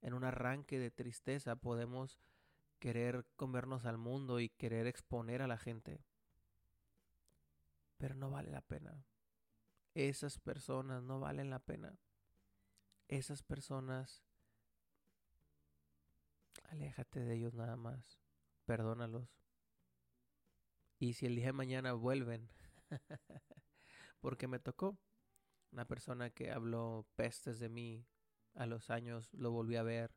En 0.00 0.14
un 0.14 0.24
arranque 0.24 0.78
de 0.78 0.90
tristeza 0.90 1.56
podemos 1.56 2.18
querer 2.78 3.26
comernos 3.36 3.84
al 3.84 3.98
mundo 3.98 4.40
y 4.40 4.48
querer 4.48 4.86
exponer 4.86 5.42
a 5.42 5.48
la 5.48 5.58
gente. 5.58 6.04
Pero 7.98 8.14
no 8.14 8.30
vale 8.30 8.50
la 8.50 8.62
pena. 8.62 9.04
Esas 9.94 10.38
personas 10.38 11.02
no 11.02 11.18
valen 11.18 11.50
la 11.50 11.58
pena 11.58 11.98
esas 13.08 13.42
personas, 13.42 14.22
aléjate 16.64 17.20
de 17.20 17.34
ellos 17.34 17.54
nada 17.54 17.76
más, 17.76 18.20
perdónalos. 18.64 19.28
Y 20.98 21.14
si 21.14 21.26
el 21.26 21.36
día 21.36 21.46
de 21.46 21.52
mañana 21.52 21.92
vuelven, 21.94 22.50
porque 24.20 24.46
me 24.46 24.58
tocó, 24.58 24.98
una 25.72 25.86
persona 25.86 26.30
que 26.30 26.50
habló 26.50 27.06
pestes 27.16 27.58
de 27.58 27.68
mí, 27.68 28.06
a 28.54 28.66
los 28.66 28.90
años 28.90 29.32
lo 29.34 29.52
volví 29.52 29.76
a 29.76 29.82
ver 29.82 30.14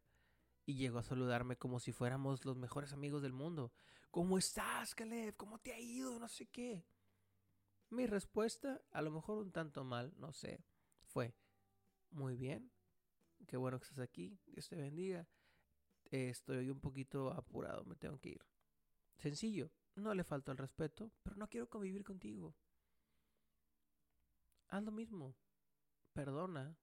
y 0.65 0.75
llegó 0.75 0.99
a 0.99 1.03
saludarme 1.03 1.57
como 1.57 1.79
si 1.79 1.91
fuéramos 1.91 2.45
los 2.45 2.57
mejores 2.57 2.93
amigos 2.93 3.21
del 3.21 3.33
mundo. 3.33 3.71
¿Cómo 4.09 4.37
estás, 4.37 4.95
Caleb? 4.95 5.35
¿Cómo 5.37 5.59
te 5.59 5.73
ha 5.73 5.79
ido? 5.79 6.19
No 6.19 6.27
sé 6.27 6.47
qué. 6.47 6.85
Mi 7.89 8.07
respuesta, 8.07 8.81
a 8.91 9.01
lo 9.01 9.11
mejor 9.11 9.37
un 9.37 9.51
tanto 9.51 9.83
mal, 9.83 10.13
no 10.17 10.31
sé, 10.33 10.63
fue 11.03 11.35
muy 12.09 12.35
bien, 12.35 12.71
Qué 13.47 13.57
bueno 13.57 13.79
que 13.79 13.85
estás 13.85 13.99
aquí. 13.99 14.39
Dios 14.47 14.67
te 14.69 14.75
bendiga. 14.75 15.27
estoy 16.11 16.69
un 16.69 16.79
poquito 16.79 17.31
apurado, 17.31 17.83
me 17.85 17.95
tengo 17.95 18.19
que 18.19 18.29
ir. 18.29 18.45
Sencillo, 19.17 19.71
no 19.95 20.13
le 20.13 20.23
falta 20.23 20.51
el 20.51 20.57
respeto, 20.57 21.11
pero 21.23 21.35
no 21.35 21.49
quiero 21.49 21.69
convivir 21.69 22.03
contigo. 22.03 22.55
Haz 24.69 24.83
lo 24.83 24.91
mismo. 24.91 25.35
Perdona. 26.13 26.77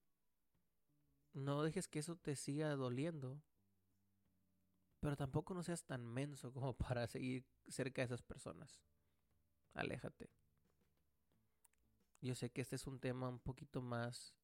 No 1.32 1.62
dejes 1.62 1.88
que 1.88 1.98
eso 1.98 2.16
te 2.16 2.36
siga 2.36 2.74
doliendo. 2.76 3.42
Pero 5.00 5.16
tampoco 5.16 5.54
no 5.54 5.62
seas 5.62 5.84
tan 5.84 6.04
menso 6.06 6.52
como 6.52 6.76
para 6.76 7.06
seguir 7.06 7.46
cerca 7.66 8.02
de 8.02 8.06
esas 8.06 8.22
personas. 8.22 8.80
Aléjate. 9.74 10.30
Yo 12.20 12.34
sé 12.34 12.50
que 12.50 12.60
este 12.60 12.76
es 12.76 12.86
un 12.86 12.98
tema 12.98 13.28
un 13.28 13.38
poquito 13.38 13.80
más 13.80 14.34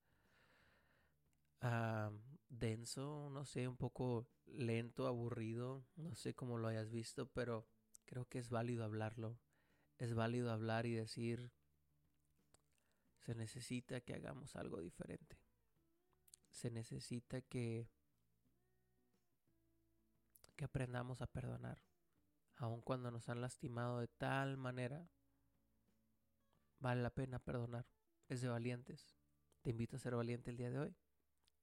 Ah, 1.67 2.11
denso, 2.51 3.31
no 3.33 3.47
sé, 3.47 3.67
un 3.67 3.79
poco 3.79 4.29
lento, 4.45 5.07
aburrido, 5.07 5.87
no 5.97 6.15
sé 6.15 6.35
cómo 6.35 6.59
lo 6.59 6.69
hayas 6.69 6.91
visto, 6.91 7.27
pero 7.31 7.67
creo 8.05 8.27
que 8.29 8.39
es 8.39 8.51
válido 8.51 8.85
hablarlo. 8.85 9.39
Es 9.97 10.13
válido 10.15 10.53
hablar 10.53 10.85
y 10.85 10.93
decir, 10.93 11.53
se 13.17 13.35
necesita 13.35 14.03
que 14.03 14.13
hagamos 14.13 14.57
algo 14.57 14.83
diferente. 14.83 15.39
Se 16.51 16.71
necesita 16.71 17.41
que 17.41 17.89
que 20.55 20.67
aprendamos 20.67 21.23
a 21.23 21.27
perdonar, 21.27 21.83
aun 22.57 22.83
cuando 22.83 23.11
nos 23.11 23.31
han 23.31 23.41
lastimado 23.41 24.01
de 24.01 24.09
tal 24.09 24.59
manera. 24.59 25.09
Vale 26.79 27.01
la 27.03 27.11
pena 27.11 27.39
perdonar. 27.39 27.87
Es 28.29 28.43
de 28.43 28.49
valientes. 28.49 29.17
Te 29.63 29.71
invito 29.71 29.97
a 29.97 29.99
ser 29.99 30.15
valiente 30.15 30.51
el 30.51 30.59
día 30.59 30.71
de 30.71 30.79
hoy. 30.79 30.97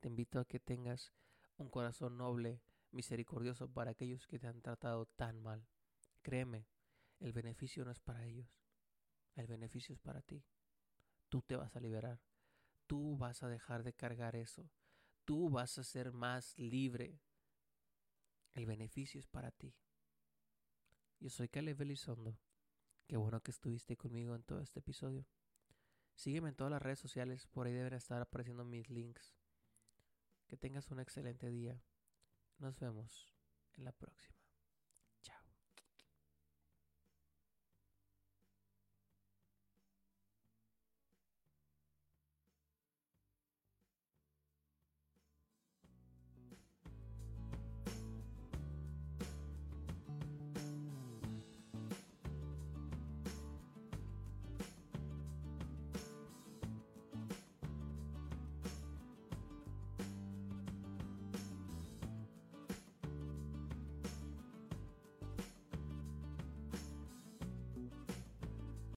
Te 0.01 0.07
invito 0.09 0.39
a 0.39 0.45
que 0.45 0.59
tengas 0.59 1.13
un 1.57 1.69
corazón 1.69 2.17
noble, 2.17 2.59
misericordioso 2.91 3.71
para 3.71 3.91
aquellos 3.91 4.27
que 4.27 4.39
te 4.39 4.47
han 4.47 4.61
tratado 4.61 5.05
tan 5.05 5.39
mal. 5.39 5.67
Créeme, 6.23 6.67
el 7.19 7.33
beneficio 7.33 7.85
no 7.85 7.91
es 7.91 7.99
para 7.99 8.25
ellos, 8.25 8.49
el 9.35 9.45
beneficio 9.45 9.93
es 9.93 9.99
para 9.99 10.21
ti. 10.21 10.43
Tú 11.29 11.43
te 11.43 11.55
vas 11.55 11.75
a 11.75 11.79
liberar, 11.79 12.19
tú 12.87 13.15
vas 13.15 13.43
a 13.43 13.47
dejar 13.47 13.83
de 13.83 13.93
cargar 13.93 14.35
eso. 14.35 14.69
Tú 15.23 15.51
vas 15.51 15.77
a 15.77 15.83
ser 15.83 16.11
más 16.11 16.57
libre. 16.57 17.21
El 18.53 18.65
beneficio 18.65 19.19
es 19.19 19.27
para 19.27 19.51
ti. 19.51 19.75
Yo 21.19 21.29
soy 21.29 21.47
Caleb 21.47 21.79
Elizondo. 21.79 22.39
Qué 23.05 23.17
bueno 23.17 23.39
que 23.41 23.51
estuviste 23.51 23.95
conmigo 23.95 24.33
en 24.35 24.43
todo 24.43 24.61
este 24.61 24.79
episodio. 24.79 25.27
Sígueme 26.15 26.49
en 26.49 26.55
todas 26.55 26.71
las 26.71 26.81
redes 26.81 26.99
sociales, 26.99 27.47
por 27.47 27.67
ahí 27.67 27.73
deben 27.73 27.93
estar 27.93 28.19
apareciendo 28.19 28.65
mis 28.65 28.89
links. 28.89 29.35
Que 30.51 30.57
tengas 30.57 30.91
un 30.91 30.99
excelente 30.99 31.49
día. 31.49 31.81
Nos 32.57 32.77
vemos 32.77 33.33
en 33.77 33.85
la 33.85 33.93
próxima. 33.93 34.40